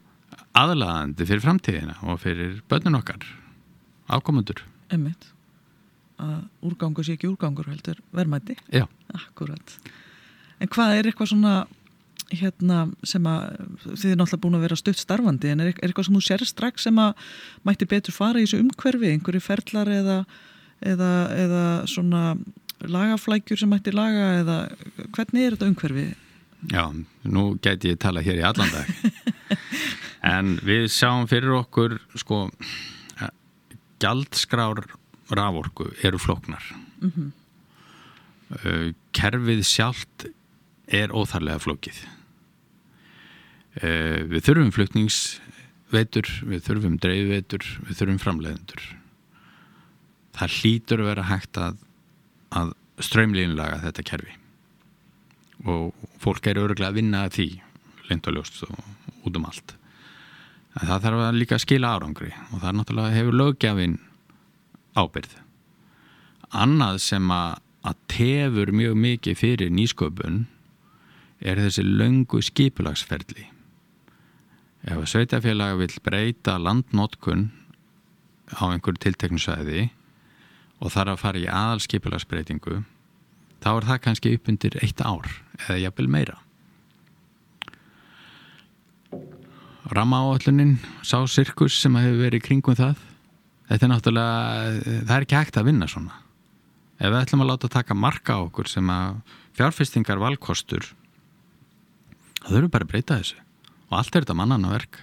aðlaðandi 0.60 1.26
fyrir 1.28 1.44
framtíðina 1.44 1.96
og 2.10 2.20
fyrir 2.22 2.60
börnun 2.70 2.98
okkar 2.98 3.26
ákomundur 4.10 4.64
Einmitt. 4.90 5.30
að 6.18 6.40
úrgangur 6.66 7.06
sé 7.06 7.14
ekki 7.14 7.30
úrgangur 7.30 7.70
heldur. 7.70 8.00
Akkurat 9.14 9.76
En 10.60 10.68
hvað 10.68 10.98
er 10.98 11.08
eitthvað 11.08 11.30
svona 11.32 11.54
hérna 12.30 12.84
sem 13.06 13.24
að 13.26 13.44
þið 13.88 14.12
er 14.12 14.18
náttúrulega 14.20 14.42
búin 14.44 14.56
að 14.58 14.64
vera 14.66 14.78
stutt 14.78 15.00
starfandi 15.00 15.50
en 15.50 15.62
er, 15.64 15.72
er 15.72 15.88
eitthvað 15.88 16.06
sem 16.06 16.18
þú 16.18 16.22
sér 16.26 16.44
strax 16.46 16.86
sem 16.86 17.00
að 17.02 17.30
mætti 17.66 17.88
betur 17.90 18.14
fara 18.14 18.38
í 18.38 18.46
þessu 18.46 18.60
umhverfi 18.62 19.10
einhverju 19.14 19.42
ferlar 19.42 19.90
eða, 19.90 20.18
eða, 20.92 21.12
eða 21.34 21.64
svona 21.90 22.24
lagaflækjur 22.86 23.60
sem 23.60 23.72
mætti 23.72 23.94
laga 23.94 24.28
eða 24.44 24.58
hvernig 25.16 25.46
er 25.46 25.56
þetta 25.56 25.70
umhverfi? 25.72 26.06
Já, 26.68 26.92
nú 27.24 27.56
gæti 27.62 27.94
ég 27.94 28.00
tala 28.00 28.20
hér 28.20 28.42
í 28.42 28.44
allan 28.44 28.72
dag. 28.74 28.86
En 30.20 30.58
við 30.60 30.90
sjáum 30.92 31.24
fyrir 31.30 31.54
okkur 31.56 31.96
sko 32.20 32.50
gjaldskrár 34.00 34.82
raforku 35.32 35.90
eru 36.04 36.18
floknar 36.18 36.62
mm 37.00 37.10
-hmm. 37.10 37.30
uh, 38.64 38.92
kerfið 39.12 39.62
sjálft 39.64 40.26
er 40.86 41.08
óþarlega 41.08 41.58
flókið. 41.58 41.98
Uh, 43.80 44.26
við 44.28 44.44
þurfum 44.44 44.72
flutningsveitur 44.72 46.28
við 46.42 46.60
þurfum 46.68 46.98
dreifveitur 46.98 47.64
við 47.86 47.96
þurfum 47.96 48.18
framleiðendur. 48.18 48.82
Það 50.36 50.56
hlýtur 50.60 51.00
að 51.00 51.06
vera 51.06 51.22
hægt 51.22 51.56
að, 51.56 51.76
að 52.50 52.74
ströymlínlaga 52.98 53.80
þetta 53.80 54.02
kerfi 54.02 54.39
og 55.68 56.08
fólk 56.22 56.46
eru 56.50 56.68
öruglega 56.68 56.92
að 56.92 56.98
vinna 57.00 57.26
að 57.26 57.36
því 57.36 57.48
lind 58.10 58.30
og 58.30 58.40
út 59.26 59.36
um 59.36 59.46
allt. 59.46 59.76
En 60.80 60.86
það 60.86 61.04
þarf 61.04 61.26
að 61.26 61.38
líka 61.38 61.58
skila 61.60 61.94
árangri 61.96 62.32
og 62.52 62.60
það 62.60 62.68
er 62.70 62.76
náttúrulega 62.78 63.16
hefur 63.18 63.38
lögjafinn 63.40 63.96
ábyrð 64.96 65.38
annað 66.50 66.98
sem 67.02 67.30
að, 67.30 67.60
að 67.86 68.00
tefur 68.10 68.72
mjög 68.74 68.98
mikið 69.04 69.38
fyrir 69.38 69.72
nýsköpun 69.74 70.42
er 71.40 71.60
þessi 71.62 71.84
löngu 71.86 72.42
skipulagsferli. 72.44 73.46
Ef 74.84 74.96
að 74.96 75.08
sveitafélag 75.12 75.78
vil 75.80 75.92
breyta 76.04 76.58
landnótkun 76.60 77.48
á 78.56 78.64
einhverju 78.72 79.00
tilteknusæði 79.04 79.88
og 80.80 80.92
þarf 80.92 81.14
að 81.14 81.22
fara 81.22 81.40
í 81.40 81.48
aðalskipulagsbreytingu 81.48 82.80
þá 83.60 83.70
er 83.72 83.88
það 83.90 84.02
kannski 84.06 84.34
upp 84.36 84.48
undir 84.52 84.78
eitt 84.80 85.02
ár 85.04 85.28
eða 85.66 85.78
jafnvel 85.84 86.08
meira. 86.10 86.38
Rammaáallunin, 89.90 90.76
sá 91.02 91.18
sirkus 91.26 91.80
sem 91.80 91.96
hefur 91.98 92.20
verið 92.24 92.44
kringum 92.46 92.76
það 92.78 92.98
þetta 93.70 93.86
er 93.86 93.92
náttúrulega, 93.92 94.70
það 95.06 95.14
er 95.16 95.26
ekki 95.26 95.38
hægt 95.38 95.58
að 95.60 95.68
vinna 95.70 95.88
svona. 95.90 96.16
Ef 97.00 97.08
við 97.08 97.20
ætlum 97.20 97.44
að 97.44 97.52
láta 97.52 97.70
taka 97.72 97.96
marka 97.96 98.36
á 98.36 98.40
okkur 98.42 98.68
sem 98.68 98.90
að 98.92 99.20
fjárfestingar 99.56 100.20
valkostur 100.20 100.90
það 102.40 102.56
þurfum 102.56 102.72
bara 102.74 102.86
að 102.86 102.92
breyta 102.92 103.20
þessu. 103.20 103.38
Og 103.90 103.96
allt 103.98 104.14
er 104.14 104.26
þetta 104.26 104.36
mannana 104.38 104.72
verk. 104.72 105.00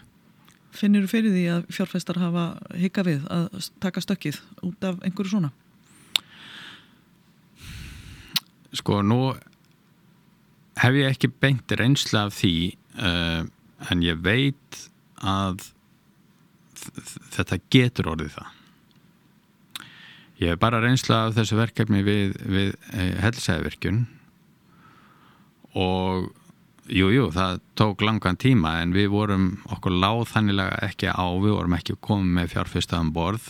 Finnir 0.77 1.05
þú 1.05 1.11
fyrir 1.11 1.33
því 1.33 1.45
að 1.55 1.71
fjárfestar 1.73 2.19
hafa 2.21 2.43
hika 2.77 3.05
við 3.07 3.23
að 3.33 3.47
taka 3.83 4.03
stökkið 4.03 4.41
út 4.67 4.87
af 4.87 4.99
einhverju 5.01 5.33
svona? 5.33 5.53
Sko, 8.75 9.01
nú 9.05 9.31
hef 10.77 10.97
ég 10.97 11.09
ekki 11.13 11.31
beint 11.41 11.71
reynsla 11.79 12.27
af 12.27 12.35
því 12.37 12.53
uh, 12.99 13.47
en 13.91 14.03
ég 14.03 14.19
veit 14.25 14.83
að 15.23 15.69
þetta 17.33 17.59
getur 17.73 18.11
orðið 18.13 18.35
það. 18.37 18.53
Ég 20.37 20.53
hef 20.53 20.59
bara 20.61 20.81
reynsla 20.83 21.23
af 21.27 21.37
þessu 21.37 21.57
verkefni 21.57 22.03
við, 22.05 22.35
við 22.45 22.75
eh, 22.93 23.15
helsæðverkjun 23.23 24.03
og 25.73 26.27
jújú, 26.87 27.13
jú, 27.15 27.29
það 27.33 27.61
tók 27.79 28.03
langan 28.05 28.37
tíma 28.37 28.75
en 28.83 28.93
við 28.93 29.09
vorum 29.15 29.47
okkur 29.73 29.97
láð 29.97 30.27
þannilega 30.35 30.77
ekki 30.87 31.09
á 31.09 31.25
við 31.41 31.55
vorum 31.55 31.77
ekki 31.79 31.97
komið 32.05 32.35
með 32.37 32.51
fjárfyrstaðan 32.53 33.13
borð. 33.15 33.47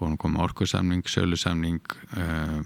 Vorum 0.00 0.16
komið 0.20 0.46
orkusamning, 0.48 1.04
sölusamning 1.06 1.84
uh, 2.16 2.64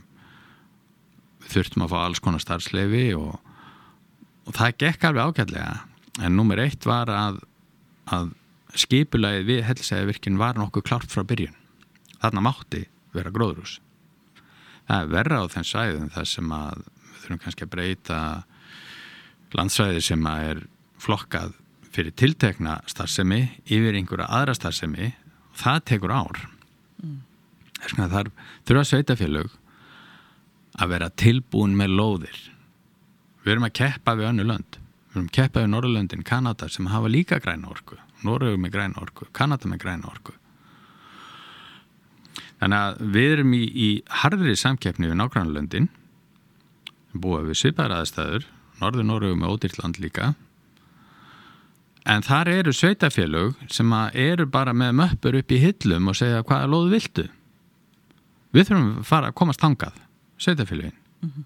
þurftum 1.48 1.87
að 1.87 1.94
fá 1.94 1.98
alls 2.03 2.22
konar 2.24 2.42
starfsleifi 2.42 3.07
og, 3.18 3.38
og 4.48 4.57
það 4.59 4.79
gekk 4.85 5.09
alveg 5.09 5.31
ágætlega. 5.31 5.74
En 6.18 6.35
nummer 6.37 6.61
eitt 6.62 6.87
var 6.88 7.11
að, 7.14 7.42
að 8.11 8.33
skipulagið 8.79 9.51
við 9.53 9.66
helsæðavirkinn 9.68 10.40
var 10.40 10.59
nokkuð 10.59 10.88
klárt 10.90 11.12
frá 11.12 11.22
byrjun. 11.22 11.55
Þarna 12.18 12.44
mátti 12.48 12.87
vera 13.14 13.33
gróðrús 13.33 13.79
það 14.88 15.05
er 15.05 15.12
verra 15.12 15.40
á 15.44 15.53
þenn 15.53 15.68
svæðum 15.68 16.11
þar 16.14 16.29
sem 16.29 16.53
að 16.57 16.83
við 16.83 17.22
þurfum 17.22 17.40
kannski 17.44 17.66
að 17.66 17.72
breyta 17.74 18.20
landsvæði 19.59 20.05
sem 20.05 20.29
að 20.29 20.44
er 20.48 20.61
flokkað 21.03 21.57
fyrir 21.92 22.14
tiltekna 22.20 22.79
starfsemi 22.88 23.40
yfir 23.64 23.96
einhverja 23.98 24.29
aðra 24.38 24.55
starfsemi. 24.57 25.12
Það 25.59 25.79
tekur 25.90 26.14
ár. 26.14 26.40
Mm. 27.03 27.20
þar 27.96 28.31
þurfa 28.68 28.85
sveitafélög 28.88 29.53
að 30.78 30.92
vera 30.94 31.10
tilbúin 31.18 31.76
með 31.78 31.94
lóðir. 31.98 32.40
Við 33.44 33.54
erum 33.54 33.68
að 33.68 33.76
keppa 33.80 34.14
við 34.18 34.30
önnu 34.30 34.46
lönd. 34.46 34.78
Við 35.08 35.16
erum 35.16 35.30
að 35.30 35.36
keppa 35.38 35.62
við 35.62 35.70
Norrlöndin, 35.72 36.26
Kanada 36.26 36.68
sem 36.70 36.90
hafa 36.92 37.10
líka 37.10 37.38
græna 37.42 37.70
orku. 37.72 37.96
Norrögu 38.26 38.58
með 38.60 38.74
græna 38.74 39.02
orku, 39.02 39.28
Kanada 39.32 39.70
með 39.70 39.82
græna 39.84 40.10
orku. 40.10 40.34
Þannig 42.58 42.78
að 42.78 43.00
við 43.14 43.32
erum 43.36 43.54
í, 43.54 43.62
í 43.62 43.88
harðri 44.22 44.56
samkeppni 44.58 45.10
við 45.10 45.18
nágrannlöndin 45.20 45.88
búið 47.14 47.52
við 47.52 47.60
svipaðar 47.62 48.02
aðstæður 48.02 48.46
Norður 48.78 49.06
Norrögu 49.06 49.38
með 49.38 49.54
ódýrland 49.54 49.98
líka. 50.02 50.32
En 52.08 52.22
þar 52.24 52.50
eru 52.52 52.72
sveitafélög 52.74 53.56
sem 53.72 53.90
eru 54.14 54.46
bara 54.50 54.74
með 54.74 54.94
möppur 55.00 55.38
upp 55.38 55.54
í 55.54 55.62
hillum 55.62 56.10
og 56.10 56.18
segja 56.18 56.44
hvaða 56.46 56.70
lóðu 56.70 56.92
viltu. 56.94 57.24
Við 58.54 58.70
þurfum 58.70 58.92
að 59.00 59.08
fara 59.08 59.30
að 59.30 59.38
komast 59.40 59.64
hangað 59.64 59.98
sveitafélagin 60.38 60.94
mm 61.22 61.31
-hmm. 61.31 61.44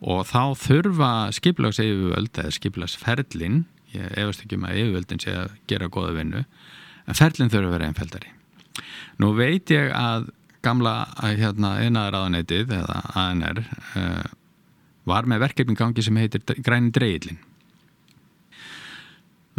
og 0.00 0.26
þá 0.26 0.42
þurfa 0.66 1.32
skiplags 1.32 1.78
yfirvöld 1.78 2.38
eða 2.38 2.50
skiplags 2.50 2.96
ferlin 2.96 3.64
ég 3.94 4.12
efast 4.16 4.44
ekki 4.44 4.56
um 4.56 4.64
að 4.68 4.78
yfirvöldin 4.82 5.20
sé 5.20 5.34
að 5.36 5.50
gera 5.66 5.88
goða 5.88 6.12
vinnu 6.18 6.44
en 7.06 7.14
ferlin 7.14 7.50
þurfa 7.50 7.66
að 7.66 7.74
vera 7.76 7.86
einfældari 7.86 8.30
nú 9.18 9.32
veit 9.36 9.70
ég 9.70 9.92
að 9.92 10.30
gamla 10.62 11.06
hérna, 11.18 11.78
einaðraðanetið 11.82 12.70
eða 12.70 13.00
ANR 13.18 13.64
uh, 13.96 14.28
var 15.04 15.26
með 15.26 15.42
verkefning 15.48 15.78
gangi 15.78 16.02
sem 16.02 16.16
heitir 16.16 16.44
Græni 16.62 16.92
Dreilin 16.94 17.38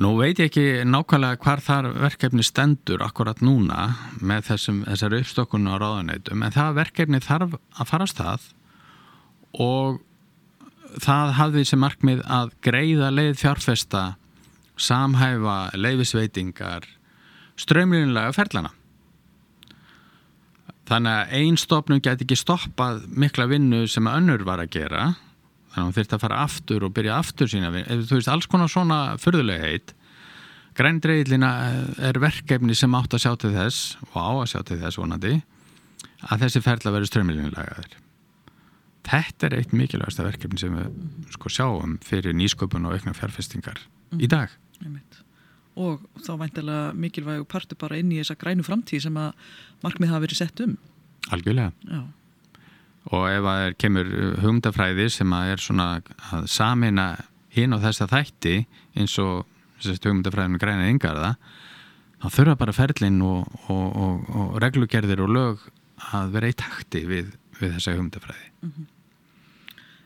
Nú 0.02 0.16
veit 0.18 0.40
ég 0.42 0.50
ekki 0.50 0.86
nákvæmlega 0.90 1.38
hvar 1.44 1.62
þar 1.62 1.92
verkefni 2.02 2.42
stendur 2.46 3.04
akkurat 3.06 3.44
núna 3.46 3.92
með 4.26 4.48
þessum, 4.48 4.80
þessari 4.88 5.20
uppstokkunu 5.22 5.70
á 5.70 5.78
ráðanætum 5.78 6.42
en 6.42 6.56
það 6.56 6.80
verkefni 6.80 7.20
þarf 7.22 7.54
að 7.78 7.90
farast 7.92 8.18
það 8.18 8.48
og 9.62 10.00
það 11.04 11.34
hafði 11.38 11.66
sem 11.70 11.82
markmið 11.82 12.24
að 12.26 12.56
greiða 12.66 13.12
leið 13.14 13.38
fjárfesta, 13.44 14.04
samhæfa, 14.82 15.58
leiðisveitingar, 15.78 16.88
ströymlinlega 17.62 18.34
ferlana. 18.34 18.74
Þannig 20.90 21.20
að 21.20 21.38
einn 21.38 21.60
stofnum 21.62 22.02
get 22.02 22.26
ekki 22.26 22.38
stoppað 22.38 23.06
mikla 23.14 23.46
vinnu 23.52 23.86
sem 23.88 24.10
önnur 24.10 24.42
var 24.48 24.66
að 24.66 24.74
gera 24.74 25.06
þannig 25.74 25.82
að 25.82 25.88
hún 25.88 25.98
þurfti 25.98 26.18
að 26.18 26.24
fara 26.24 26.44
aftur 26.44 26.86
og 26.86 26.94
byrja 26.94 27.18
aftur 27.18 27.50
sína 27.50 27.72
þú 27.74 28.20
veist, 28.20 28.30
alls 28.30 28.48
konar 28.50 28.72
svona 28.72 29.00
förðulega 29.22 29.72
heit. 29.72 29.96
Grændreilina 30.78 31.50
eh, 31.68 32.08
er 32.10 32.22
verkefni 32.22 32.78
sem 32.78 32.94
átt 32.98 33.14
að 33.14 33.26
sjá 33.26 33.34
til 33.42 33.54
þess 33.54 33.98
og 34.12 34.16
á 34.18 34.30
að 34.30 34.48
sjá 34.54 34.62
til 34.70 34.80
þess 34.82 35.02
vonandi 35.02 35.36
að 36.30 36.46
þessi 36.46 36.64
ferla 36.66 36.94
verður 36.94 37.12
strömmilinlegaður 37.12 38.00
þetta 39.04 39.50
er 39.50 39.58
eitt 39.60 39.76
mikilvægasta 39.76 40.26
verkefni 40.26 40.62
sem 40.62 40.78
við 40.78 41.36
sko 41.36 41.52
sjáum 41.52 41.98
fyrir 42.06 42.36
nýsköpun 42.38 42.88
og 42.88 42.96
aukna 42.96 43.16
fjárfestingar 43.18 43.82
mm. 44.14 44.24
í 44.24 44.30
dag. 44.32 44.54
Og 45.74 46.04
þá 46.24 46.34
væntilega 46.40 46.94
mikilvæg 46.96 47.46
partur 47.50 47.80
bara 47.82 48.00
inn 48.00 48.14
í 48.14 48.22
þessa 48.22 48.38
grænu 48.40 48.66
framtíð 48.66 49.08
sem 49.08 49.20
að 49.20 49.34
markmið 49.84 50.14
hafa 50.14 50.26
verið 50.26 50.40
sett 50.40 50.64
um. 50.64 50.78
Algjörlega. 51.34 51.74
Já 51.90 52.04
og 53.12 53.28
ef 53.28 53.50
að 53.50 53.66
er 53.68 53.76
kemur 53.82 54.12
hugmyndafræði 54.40 55.10
sem 55.12 55.36
að 55.36 55.54
er 55.54 55.64
svona 55.64 55.88
að 56.32 56.48
samina 56.52 57.08
hinn 57.54 57.76
og 57.76 57.84
þess 57.84 58.06
að 58.06 58.16
þætti 58.16 58.56
eins 58.96 59.18
og 59.22 59.44
hugmyndafræðinu 59.84 60.62
græna 60.62 60.90
yngarða 60.92 61.36
þá 62.24 62.28
þurfa 62.38 62.58
bara 62.62 62.76
ferlinn 62.76 63.22
og, 63.26 63.48
og, 63.68 63.86
og, 64.06 64.34
og 64.40 64.58
reglugerðir 64.64 65.26
og 65.26 65.34
lög 65.36 65.70
að 66.14 66.34
vera 66.38 66.52
í 66.52 66.58
takti 66.58 67.04
við, 67.08 67.34
við 67.60 67.78
þessa 67.78 67.96
hugmyndafræði 67.98 68.50
mm 68.50 68.74
-hmm. 68.74 68.90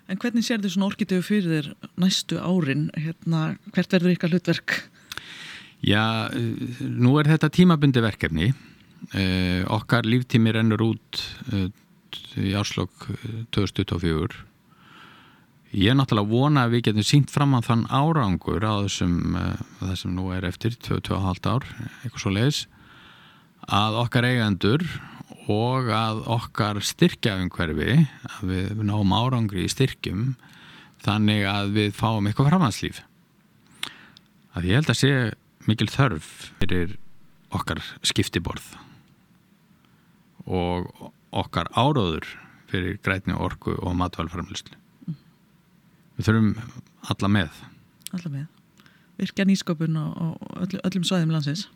En 0.08 0.16
hvernig 0.16 0.46
sér 0.46 0.62
þið 0.64 0.72
svona 0.72 0.88
orkitöfu 0.88 1.24
fyrir 1.26 1.50
þér 1.52 1.90
næstu 2.00 2.38
árin? 2.40 2.86
Hérna, 2.96 3.58
hvert 3.76 3.92
verður 3.92 4.14
ykkar 4.14 4.32
hlutverk? 4.32 4.76
Já, 5.84 6.32
nú 6.80 7.18
er 7.20 7.28
þetta 7.28 7.50
tímabundi 7.54 8.02
verkefni 8.02 8.54
eh, 9.14 9.62
okkar 9.68 10.08
líftími 10.08 10.54
rennur 10.56 10.82
út 10.82 11.20
eh, 11.52 11.68
í 12.40 12.54
áslokk 12.58 13.08
2024 13.56 14.28
eh, 14.28 14.38
ég 15.78 15.92
er 15.92 15.98
náttúrulega 16.00 16.32
vona 16.32 16.66
að 16.66 16.78
við 16.78 16.86
getum 16.90 17.08
sínt 17.08 17.34
fram 17.34 17.56
á 17.58 17.60
þann 17.66 17.86
árangur 17.92 18.64
á 18.64 18.86
þessum 18.86 19.36
það 19.82 19.94
sem 20.02 20.16
nú 20.16 20.30
er 20.36 20.48
eftir 20.48 20.78
2-2,5 20.88 21.52
ár 21.52 21.68
eitthvað 22.04 22.24
svo 22.24 22.34
leiðis 22.36 22.62
að 23.68 24.00
okkar 24.04 24.30
eigendur 24.30 24.86
og 25.52 25.92
að 25.92 26.24
okkar 26.38 26.80
styrkjaumhverfi 26.84 28.00
að 28.04 28.54
við 28.54 28.86
náum 28.88 29.14
árangri 29.16 29.68
í 29.68 29.72
styrkjum 29.72 30.34
þannig 31.04 31.46
að 31.48 31.76
við 31.76 31.94
fáum 31.96 32.28
eitthvað 32.28 32.52
framhanslíf 32.54 33.04
að 34.58 34.72
ég 34.72 34.80
held 34.80 34.92
að 34.92 35.00
sé 35.02 35.12
mikil 35.68 35.90
þörf 35.92 36.28
fyrir 36.62 36.96
okkar 37.54 37.82
skiptiborð. 38.06 38.66
Og 40.48 40.88
okkar 41.32 41.72
áróður 41.76 42.28
fyrir 42.72 43.00
grætni 43.04 43.36
orku 43.36 43.76
og 43.78 43.96
matvælframlýslu 44.00 44.76
mm. 44.76 45.18
við 46.18 46.30
þurfum 46.30 46.54
alla 47.08 47.32
með. 47.32 47.66
Alla 48.18 48.32
með. 48.34 48.46
Virkja 49.18 49.48
nýsköpun 49.50 49.98
og 49.98 50.38
öll, 50.62 50.80
öllum 50.86 51.06
svæðum 51.08 51.34
landsins. 51.34 51.68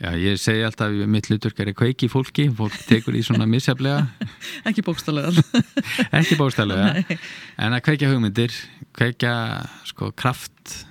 Já, 0.00 0.14
ég 0.16 0.38
segi 0.40 0.62
alltaf 0.64 0.94
mitt 1.12 1.26
hluturk 1.28 1.58
er 1.60 1.74
kveiki 1.76 2.08
fólki, 2.08 2.46
fólk 2.56 2.76
tekur 2.88 3.18
í 3.18 3.20
svona 3.26 3.44
misjaflega 3.44 4.06
ekki 4.68 4.80
bókstallega 4.86 5.42
ekki 6.22 6.38
bókstallega 6.40 7.02
en 7.66 7.76
að 7.76 7.82
kveikja 7.84 8.08
hugmyndir, 8.08 8.54
kveikja 8.96 9.34
sko 9.90 10.08
kraft. 10.16 10.86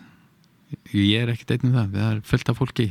Ég 0.94 1.24
er 1.24 1.34
ekkert 1.34 1.56
einnum 1.56 1.74
það, 1.74 1.96
það 1.96 2.12
er 2.12 2.22
fullt 2.30 2.52
af 2.52 2.62
fólki. 2.62 2.88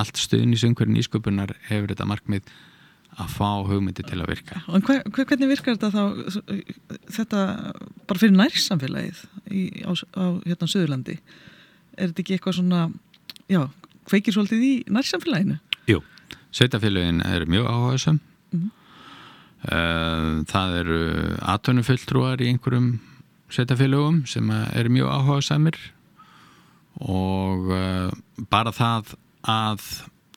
Allt 0.00 0.16
stuðn 0.16 0.56
í 0.56 0.60
sungverðin 0.62 1.02
ísköpunar 1.02 1.52
hefur 1.68 1.92
þetta 1.92 2.08
markmið 2.08 2.48
að 3.20 3.32
fá 3.34 3.48
hugmyndi 3.68 4.04
til 4.06 4.20
að 4.22 4.30
virka 4.32 4.60
En 4.72 4.84
hver, 4.86 5.02
hvernig 5.12 5.50
virkar 5.50 5.76
þetta 5.76 5.90
þá 5.92 6.04
þetta 7.12 7.40
bara 8.08 8.22
fyrir 8.22 8.36
nærsamfélagið 8.38 9.22
í, 9.52 9.62
á, 9.84 9.92
á 9.92 10.24
hérna 10.46 10.68
Suðurlandi 10.70 11.18
er 11.18 12.10
þetta 12.10 12.24
ekki 12.24 12.36
eitthvað 12.38 12.58
svona 12.60 12.82
já, 13.52 13.66
kveikir 14.08 14.36
svolítið 14.36 14.64
í 14.64 14.74
nærsamfélaginu? 14.92 15.58
Jú, 15.90 16.00
sveitafélagin 16.54 17.20
er 17.28 17.44
mjög 17.50 17.68
áhugaðsum 17.68 18.20
mm 18.20 18.60
-hmm. 18.60 20.44
það 20.52 20.76
eru 20.80 21.00
atvinnufulltrúar 21.54 22.40
í 22.40 22.48
einhverjum 22.48 22.94
sveitafélagum 23.52 24.24
sem 24.26 24.50
eru 24.50 24.88
mjög 24.88 25.12
áhugaðsamir 25.12 25.76
og 27.00 27.70
eh, 27.72 28.10
bara 28.50 28.72
það 28.72 29.14
að 29.48 29.84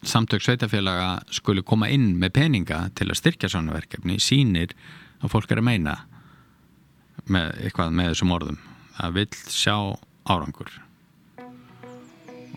samtök 0.05 0.41
sveitafélaga 0.41 1.19
skuli 1.33 1.63
koma 1.65 1.89
inn 1.89 2.15
með 2.21 2.35
peninga 2.39 2.79
til 2.97 3.09
að 3.09 3.19
styrkja 3.19 3.49
svona 3.51 3.75
verkefni 3.75 4.19
sínir 4.21 4.75
að 5.23 5.31
fólk 5.33 5.51
er 5.51 5.61
að 5.61 5.67
meina 5.69 5.95
með 7.31 7.63
eitthvað 7.65 7.95
með 7.97 8.11
þessum 8.11 8.35
orðum. 8.35 8.59
Það 8.97 9.15
vil 9.17 9.27
sjá 9.51 9.75
árangur. 10.29 10.71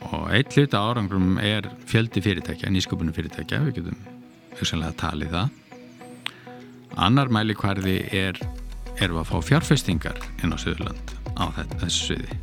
Og 0.09 0.29
eitt 0.35 0.55
hluta 0.55 0.83
árangurum 0.91 1.41
er 1.43 1.71
fjöldi 1.89 2.23
fyrirtækja 2.23 2.71
nýsköpunum 2.71 3.17
fyrirtækja, 3.17 3.63
við 3.67 3.81
getum 3.81 3.99
hugsanlega 4.59 4.93
að 4.93 5.01
tala 5.03 5.27
í 5.27 5.33
það. 5.33 5.57
Annar 7.09 7.33
mæli 7.33 7.57
hverði 7.59 7.99
er 8.15 8.39
erum 8.99 9.23
að 9.23 9.33
fá 9.33 9.51
fjárfestingar 9.51 10.23
inn 10.43 10.55
á 10.55 10.59
Suðurland 10.59 11.17
á 11.39 11.45
þessu 11.81 12.13
sviði. 12.13 12.41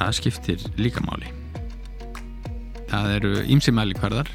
Það 0.00 0.18
skiptir 0.18 0.66
líka 0.80 1.04
máli 1.04 1.41
það 2.92 3.16
eru 3.16 3.32
ímsi 3.56 3.74
mælikvarðar 3.74 4.30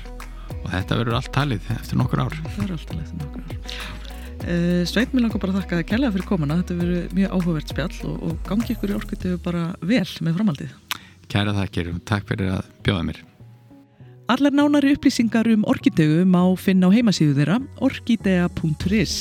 og 0.58 0.68
þetta 0.72 0.98
verður 1.00 1.20
allt 1.20 1.32
talið 1.36 1.70
eftir 1.78 2.02
nokkur 2.02 2.24
ár. 2.26 2.36
Það 2.42 2.60
verður 2.64 2.76
allt 2.78 2.92
talið 2.92 3.06
eftir 3.06 3.22
nokkur 3.22 3.46
ár. 3.46 3.78
Uh, 4.38 4.84
Sveit, 4.88 5.14
mér 5.14 5.26
langar 5.26 5.42
bara 5.42 5.56
að 5.56 5.64
þakka 5.64 5.86
kærlega 5.92 6.14
fyrir 6.16 6.28
komuna. 6.30 6.60
Þetta 6.62 6.78
verður 6.82 7.16
mjög 7.18 7.34
áhugavert 7.38 7.74
spjall 7.74 7.96
og, 8.10 8.20
og 8.28 8.36
gangi 8.48 8.76
ykkur 8.76 8.94
í 8.94 8.98
orkutu 8.98 9.34
bara 9.44 9.64
vel 9.82 10.06
með 10.24 10.38
framaldið 10.40 10.76
Kæra 11.28 11.52
þakkir 11.58 11.90
og 11.92 12.04
takk 12.08 12.30
fyrir 12.30 12.54
að 12.56 12.70
bjóða 12.86 13.08
mér. 13.10 13.24
Allar 14.32 14.56
nánari 14.56 14.94
upplýsingar 14.96 15.48
um 15.54 15.64
orkidegu 15.68 16.24
má 16.28 16.42
finna 16.60 16.88
á 16.88 16.96
heimasíðu 16.96 17.36
þeirra 17.38 17.62
orkidea.is. 17.84 19.16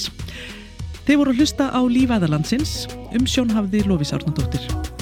Þeir 1.07 1.21
voru 1.23 1.35
að 1.35 1.43
hlusta 1.43 1.71
á 1.71 1.81
lífæðalandsins 1.87 2.75
um 3.15 3.31
sjónhafði 3.31 3.87
Lófís 3.87 4.15
Árnadóttir. 4.15 4.96